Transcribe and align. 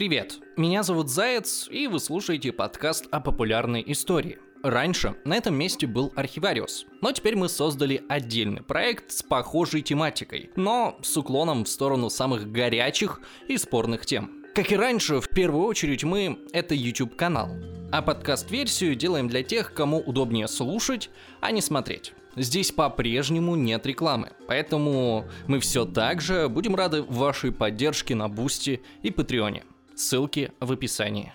Привет, 0.00 0.38
меня 0.56 0.82
зовут 0.82 1.10
Заяц, 1.10 1.68
и 1.70 1.86
вы 1.86 2.00
слушаете 2.00 2.52
подкаст 2.52 3.04
о 3.10 3.20
популярной 3.20 3.84
истории. 3.86 4.38
Раньше 4.62 5.16
на 5.26 5.36
этом 5.36 5.54
месте 5.54 5.86
был 5.86 6.10
архивариус, 6.16 6.86
но 7.02 7.12
теперь 7.12 7.36
мы 7.36 7.50
создали 7.50 8.02
отдельный 8.08 8.62
проект 8.62 9.12
с 9.12 9.22
похожей 9.22 9.82
тематикой, 9.82 10.52
но 10.56 10.98
с 11.02 11.14
уклоном 11.18 11.66
в 11.66 11.68
сторону 11.68 12.08
самых 12.08 12.50
горячих 12.50 13.20
и 13.46 13.58
спорных 13.58 14.06
тем. 14.06 14.42
Как 14.54 14.72
и 14.72 14.76
раньше, 14.76 15.20
в 15.20 15.28
первую 15.28 15.66
очередь 15.66 16.02
мы— 16.02 16.38
это 16.54 16.74
YouTube-канал, 16.74 17.50
а 17.92 18.00
подкаст-версию 18.00 18.94
делаем 18.94 19.28
для 19.28 19.42
тех, 19.42 19.74
кому 19.74 19.98
удобнее 19.98 20.48
слушать, 20.48 21.10
а 21.42 21.50
не 21.50 21.60
смотреть. 21.60 22.14
Здесь 22.36 22.72
по-прежнему 22.72 23.54
нет 23.54 23.84
рекламы, 23.84 24.32
поэтому 24.46 25.26
мы 25.46 25.60
все 25.60 25.84
так 25.84 26.22
же 26.22 26.48
будем 26.48 26.74
рады 26.74 27.02
вашей 27.02 27.52
поддержке 27.52 28.14
на 28.14 28.30
Boosty 28.30 28.80
и 29.02 29.10
Patreon 29.10 29.52
е. 29.52 29.64
Ссылки 30.00 30.50
в 30.60 30.72
описании. 30.72 31.34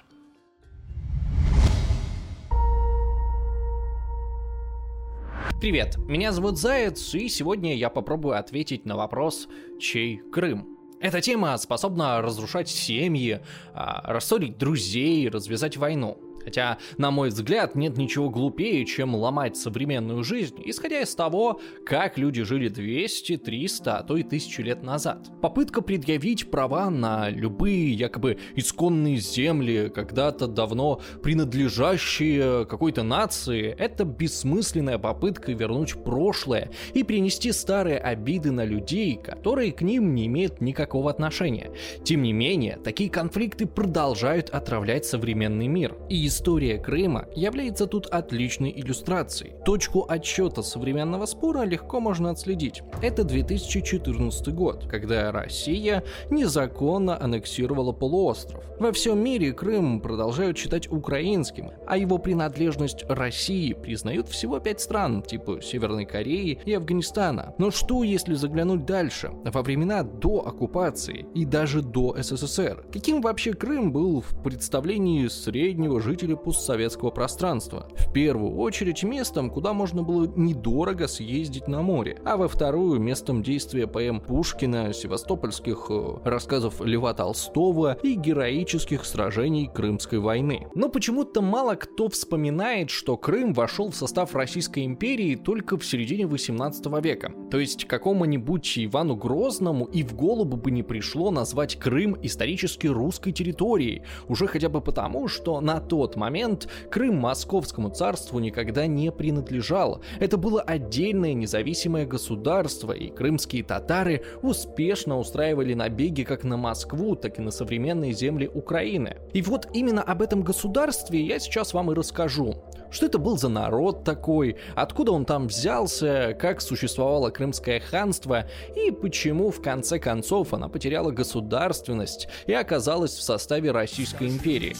Привет, 5.62 5.98
меня 5.98 6.32
зовут 6.32 6.58
Заяц, 6.58 7.14
и 7.14 7.30
сегодня 7.30 7.76
я 7.76 7.92
попробую 7.92 8.40
ответить 8.40 8.88
на 8.88 8.96
вопрос 8.96 9.48
«Чей 9.80 10.18
Крым?». 10.18 10.80
Эта 11.00 11.22
тема 11.22 11.56
способна 11.58 12.24
разрушать 12.24 12.68
семьи, 12.68 13.42
а, 13.76 14.12
рассорить 14.12 14.58
друзей, 14.58 15.30
развязать 15.30 15.78
войну. 15.78 16.18
Хотя, 16.46 16.78
на 16.98 17.10
мой 17.12 17.30
взгляд, 17.30 17.76
нет 17.76 17.98
ничего 17.98 18.30
глупее, 18.30 18.86
чем 18.86 19.16
ломать 19.16 19.58
современную 19.58 20.24
жизнь, 20.24 20.62
исходя 20.64 21.02
из 21.02 21.14
того, 21.16 21.60
как 21.86 22.20
люди 22.20 22.44
жили 22.44 22.70
200, 22.70 23.38
300, 23.38 23.98
а 23.98 24.04
то 24.04 24.16
и 24.16 24.24
тысячу 24.24 24.62
лет 24.62 24.84
назад. 24.84 25.28
Попытка 25.42 25.82
предъявить 25.82 26.52
права 26.52 26.90
на 26.92 27.30
любые 27.30 27.92
якобы 27.92 28.38
исконные 28.56 29.18
земли, 29.18 29.92
когда-то 29.94 30.48
давно 30.48 31.02
принадлежащие 31.24 32.66
какой-то 32.66 33.02
нации, 33.02 33.76
это 33.78 34.06
бессмысленная 34.06 35.00
попытка 35.00 35.52
вернуть 35.52 35.96
прошлое 36.04 36.70
и 36.94 37.04
принести 37.04 37.52
старые 37.52 37.98
обиды 37.98 38.52
на 38.52 38.66
людей, 38.66 39.16
которые 39.16 39.72
к 39.72 39.82
ним 39.82 40.14
не 40.14 40.28
имеют 40.28 40.62
никакого 40.62 41.10
отношения. 41.10 41.72
Тем 42.04 42.22
не 42.22 42.34
менее, 42.34 42.78
такие 42.84 43.10
конфликты 43.10 43.66
продолжают 43.66 44.50
отравлять 44.52 45.06
современный 45.06 45.68
мир. 45.68 45.96
И 46.10 46.28
история 46.36 46.78
Крыма 46.78 47.28
является 47.34 47.88
тут 47.88 48.08
отличной 48.08 48.74
иллюстрацией. 48.76 49.54
Точку 49.64 50.06
отсчета 50.08 50.64
современного 50.64 51.26
спора 51.26 51.64
легко 51.64 52.02
можно 52.02 52.30
отследить. 52.30 52.84
Это 53.02 53.24
2014 53.24 54.50
год, 54.50 54.86
когда 54.90 55.32
Россия 55.32 56.04
незаконно 56.30 57.18
аннексировала 57.22 57.94
полуостров. 57.94 58.66
Во 58.80 58.92
всем 58.92 59.24
мире 59.24 59.54
Крым 59.54 60.02
продолжают 60.02 60.58
считать 60.58 60.92
украинским, 60.92 61.72
а 61.88 61.98
его 61.98 62.18
принадлежность 62.18 63.06
России 63.08 63.72
признают 63.72 64.28
всего 64.28 64.60
пять 64.60 64.82
стран, 64.82 65.22
типа 65.22 65.62
Северной 65.62 66.06
Кореи 66.06 66.60
и 66.66 66.74
Афганистана. 66.74 67.56
Но 67.58 67.72
что, 67.72 68.04
если 68.04 68.34
заглянуть 68.34 68.86
дальше, 68.86 69.32
во 69.46 69.62
времена 69.62 70.04
до 70.04 70.46
оккупации 70.46 71.28
и 71.34 71.46
даже 71.46 71.82
до 71.82 72.14
СССР? 72.22 72.86
Каким 72.92 73.22
вообще 73.22 73.54
Крым 73.54 73.94
был 73.94 74.20
в 74.20 74.44
представлении 74.44 75.28
среднего 75.28 76.02
жителя 76.02 76.25
жители 76.26 76.36
постсоветского 76.36 77.12
пространства. 77.12 77.88
В 77.96 78.12
первую 78.12 78.56
очередь 78.58 79.04
местом, 79.04 79.50
куда 79.50 79.74
можно 79.74 80.02
было 80.02 80.32
недорого 80.36 81.08
съездить 81.08 81.68
на 81.68 81.82
море, 81.82 82.18
а 82.26 82.38
во 82.38 82.48
вторую 82.48 83.00
местом 83.00 83.44
действия 83.44 83.86
поэм 83.88 84.20
Пушкина, 84.20 84.94
севастопольских 84.94 85.88
э, 85.90 86.18
рассказов 86.24 86.82
Льва 86.82 87.14
Толстого 87.14 87.98
и 88.02 88.16
героических 88.16 89.06
сражений 89.06 89.70
Крымской 89.72 90.20
войны. 90.20 90.68
Но 90.74 90.90
почему-то 90.90 91.42
мало 91.42 91.76
кто 91.76 92.10
вспоминает, 92.10 92.90
что 92.90 93.18
Крым 93.18 93.54
вошел 93.54 93.92
в 93.92 93.96
состав 93.96 94.34
Российской 94.36 94.86
империи 94.86 95.36
только 95.36 95.78
в 95.78 95.86
середине 95.86 96.26
18 96.26 96.86
века. 97.04 97.32
То 97.52 97.60
есть 97.60 97.86
какому-нибудь 97.86 98.80
Ивану 98.80 99.16
Грозному 99.16 99.86
и 99.86 100.04
в 100.04 100.16
голову 100.16 100.58
бы 100.58 100.72
не 100.72 100.84
пришло 100.84 101.30
назвать 101.30 101.76
Крым 101.76 102.18
исторически 102.24 102.88
русской 102.88 103.32
территорией, 103.32 104.02
уже 104.28 104.48
хотя 104.48 104.70
бы 104.70 104.82
потому, 104.82 105.28
что 105.28 105.62
на 105.62 105.80
тот 105.80 106.15
момент 106.16 106.68
Крым 106.90 107.18
Московскому 107.18 107.90
царству 107.90 108.40
никогда 108.40 108.88
не 108.88 109.12
принадлежал. 109.12 110.02
Это 110.20 110.38
было 110.38 110.62
отдельное 110.62 111.34
независимое 111.34 112.06
государство, 112.06 112.92
и 112.92 113.10
крымские 113.10 113.64
татары 113.64 114.24
успешно 114.42 115.20
устраивали 115.20 115.74
набеги 115.74 116.24
как 116.24 116.44
на 116.44 116.58
Москву, 116.58 117.16
так 117.16 117.40
и 117.40 117.42
на 117.42 117.52
современные 117.52 118.14
земли 118.14 118.50
Украины. 118.54 119.18
И 119.34 119.42
вот 119.42 119.68
именно 119.74 120.02
об 120.02 120.22
этом 120.22 120.44
государстве 120.44 121.22
я 121.22 121.40
сейчас 121.40 121.74
вам 121.74 121.92
и 121.92 121.96
расскажу. 121.96 122.56
Что 122.92 123.08
это 123.08 123.18
был 123.18 123.38
за 123.38 123.50
народ 123.50 124.04
такой, 124.04 124.56
откуда 124.76 125.12
он 125.12 125.26
там 125.26 125.48
взялся, 125.48 126.36
как 126.40 126.62
существовало 126.62 127.30
Крымское 127.30 127.80
ханство 127.80 128.46
и 128.76 128.92
почему 128.92 129.52
в 129.52 129.62
конце 129.62 130.00
концов 130.00 130.54
она 130.54 130.70
потеряла 130.70 131.12
государственность 131.12 132.28
и 132.48 132.54
оказалась 132.54 133.14
в 133.14 133.22
составе 133.22 133.72
Российской 133.72 134.30
империи. 134.30 134.76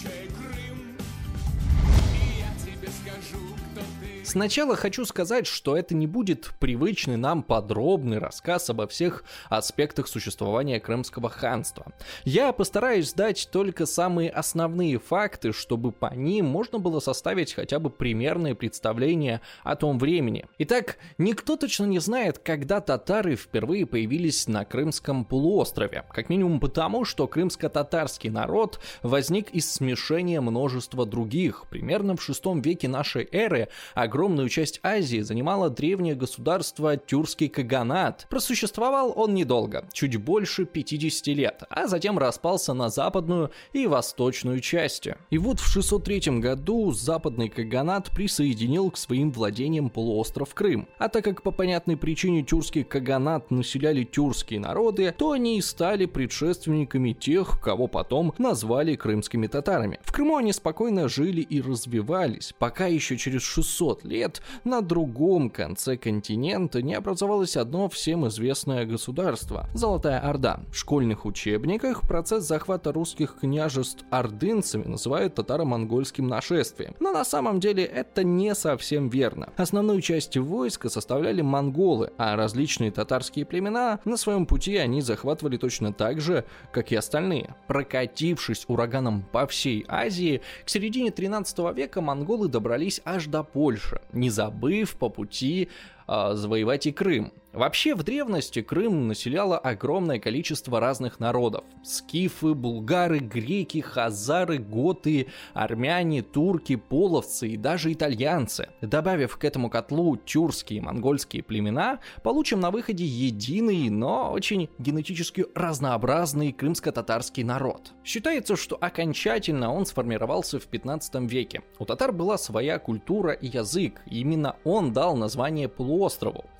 Сначала 4.26 4.76
хочу 4.76 5.06
сказать, 5.06 5.46
что 5.46 5.78
это 5.78 5.94
не 5.94 6.08
будет 6.08 6.50
привычный 6.60 7.16
нам 7.16 7.44
подробный 7.44 8.18
рассказ 8.18 8.72
обо 8.72 8.88
всех 8.88 9.24
аспектах 9.50 10.08
существования 10.08 10.80
Крымского 10.80 11.30
ханства. 11.30 11.94
Я 12.24 12.52
постараюсь 12.52 13.14
дать 13.14 13.48
только 13.52 13.86
самые 13.86 14.32
основные 14.32 14.98
факты, 14.98 15.54
чтобы 15.54 15.92
по 15.92 16.12
ним 16.16 16.48
можно 16.48 16.80
было 16.80 17.00
составить 17.00 17.54
хотя 17.54 17.78
бы 17.78 17.92
примерное 17.92 18.56
представление 18.56 19.42
о 19.64 19.76
том 19.76 20.00
времени. 20.00 20.48
Итак, 20.58 20.98
никто 21.20 21.56
точно 21.56 21.86
не 21.86 22.00
знает, 22.00 22.40
когда 22.40 22.82
татары 22.82 23.36
впервые 23.36 23.86
появились 23.86 24.48
на 24.48 24.66
Крымском 24.66 25.26
полуострове. 25.26 26.04
Как 26.12 26.30
минимум 26.30 26.60
потому, 26.60 27.06
что 27.06 27.28
крымско-татарский 27.28 28.32
народ 28.32 28.80
возник 29.04 29.52
из 29.52 29.72
смешения 29.72 30.42
множества 30.42 31.06
других. 31.06 31.66
Примерно 31.70 32.18
в 32.18 32.24
шестом 32.24 32.62
веке 32.62 32.88
нашей 32.88 33.30
эры 33.32 33.70
огромное 33.94 34.15
огромную 34.16 34.48
часть 34.48 34.80
Азии 34.82 35.20
занимало 35.20 35.70
древнее 35.70 36.16
государство 36.16 36.96
Тюркский 36.96 37.50
Каганат. 37.50 38.28
Просуществовал 38.30 39.12
он 39.14 39.34
недолго, 39.34 39.90
чуть 39.92 40.16
больше 40.16 40.64
50 40.64 41.28
лет, 41.36 41.64
а 41.70 41.88
затем 41.88 42.18
распался 42.18 42.74
на 42.74 42.88
западную 42.88 43.52
и 43.74 43.88
восточную 43.88 44.62
части. 44.62 45.18
И 45.32 45.38
вот 45.38 45.60
в 45.60 45.68
603 45.68 46.40
году 46.40 46.94
западный 46.94 47.50
Каганат 47.50 48.10
присоединил 48.12 48.90
к 48.90 48.96
своим 48.96 49.34
владениям 49.34 49.90
полуостров 49.90 50.54
Крым. 50.54 50.88
А 50.98 51.10
так 51.10 51.26
как 51.26 51.44
по 51.44 51.52
понятной 51.52 51.98
причине 51.98 52.42
тюркский 52.42 52.86
Каганат 52.86 53.52
населяли 53.52 54.06
тюркские 54.06 54.62
народы, 54.62 55.14
то 55.18 55.32
они 55.32 55.58
и 55.58 55.62
стали 55.62 56.06
предшественниками 56.06 57.12
тех, 57.12 57.60
кого 57.62 57.88
потом 57.88 58.34
назвали 58.38 58.96
крымскими 58.96 59.48
татарами. 59.48 60.00
В 60.04 60.14
Крыму 60.14 60.38
они 60.38 60.54
спокойно 60.54 61.10
жили 61.10 61.42
и 61.42 61.60
развивались, 61.60 62.54
пока 62.58 62.86
еще 62.86 63.18
через 63.18 63.42
600 63.42 64.05
лет 64.06 64.42
на 64.64 64.82
другом 64.82 65.50
конце 65.50 65.98
континента 65.98 66.82
не 66.82 66.94
образовалось 66.94 67.58
одно 67.58 67.90
всем 67.90 68.28
известное 68.28 68.86
государство– 68.86 69.68
Золотая 69.74 70.20
Орда. 70.20 70.62
В 70.72 70.78
школьных 70.78 71.26
учебниках 71.26 72.02
процесс 72.02 72.46
захвата 72.46 72.92
русских 72.92 73.38
княжеств 73.42 74.06
ордынцами 74.10 74.86
называют 74.86 75.36
татаро-монгольским 75.36 76.28
нашествием. 76.28 76.96
Но 77.00 77.12
на 77.12 77.26
самом 77.26 77.60
деле 77.60 77.84
это 77.84 78.24
не 78.24 78.56
совсем 78.56 79.10
верно. 79.10 79.50
Основную 79.58 80.02
часть 80.02 80.38
войска 80.38 80.90
составляли 80.90 81.42
монголы, 81.42 82.12
а 82.18 82.36
различные 82.36 82.92
татарские 82.92 83.46
племена 83.46 84.00
на 84.06 84.18
своем 84.18 84.46
пути 84.46 84.78
они 84.78 85.02
захватывали 85.02 85.58
точно 85.58 85.94
так 85.94 86.22
же, 86.22 86.46
как 86.72 86.92
и 86.92 86.96
остальные. 86.96 87.56
Прокатившись 87.68 88.66
ураганом 88.68 89.24
по 89.32 89.48
всей 89.48 89.86
Азии, 89.88 90.42
к 90.66 90.70
середине 90.70 91.12
13 91.12 91.58
века 91.76 92.02
монголы 92.02 92.48
добрались 92.48 93.02
аж 93.06 93.26
до 93.28 93.44
Польши 93.44 93.95
не 94.14 94.30
забыв 94.30 94.96
по 94.96 95.10
пути 95.10 95.70
завоевать 96.08 96.88
и 96.88 96.92
Крым. 96.92 97.32
Вообще, 97.56 97.96
в 97.96 98.04
древности 98.04 98.62
Крым 98.62 99.08
населяло 99.08 99.58
огромное 99.58 100.20
количество 100.20 100.82
разных 100.82 101.22
народов. 101.22 101.64
Скифы, 101.86 102.54
булгары, 102.54 103.20
греки, 103.20 103.80
хазары, 103.80 104.58
готы, 104.58 105.28
армяне, 105.54 106.22
турки, 106.22 106.76
половцы 106.76 107.48
и 107.48 107.56
даже 107.56 107.94
итальянцы. 107.94 108.68
Добавив 108.82 109.38
к 109.38 109.46
этому 109.46 109.70
котлу 109.70 110.18
тюркские 110.18 110.80
и 110.80 110.82
монгольские 110.82 111.44
племена, 111.44 112.00
получим 112.24 112.60
на 112.60 112.72
выходе 112.72 113.06
единый, 113.06 113.90
но 113.90 114.34
очень 114.34 114.70
генетически 114.78 115.46
разнообразный 115.56 116.52
крымско-татарский 116.52 117.44
народ. 117.44 117.94
Считается, 118.04 118.58
что 118.58 118.78
окончательно 118.82 119.74
он 119.74 119.86
сформировался 119.86 120.60
в 120.60 120.66
15 120.66 121.32
веке. 121.32 121.62
У 121.80 121.86
татар 121.86 122.12
была 122.12 122.38
своя 122.38 122.80
культура 122.80 123.32
и 123.32 123.48
язык, 123.48 124.02
и 124.08 124.20
именно 124.20 124.58
он 124.66 124.92
дал 124.92 125.16
название 125.16 125.70
полуострову. 125.70 125.95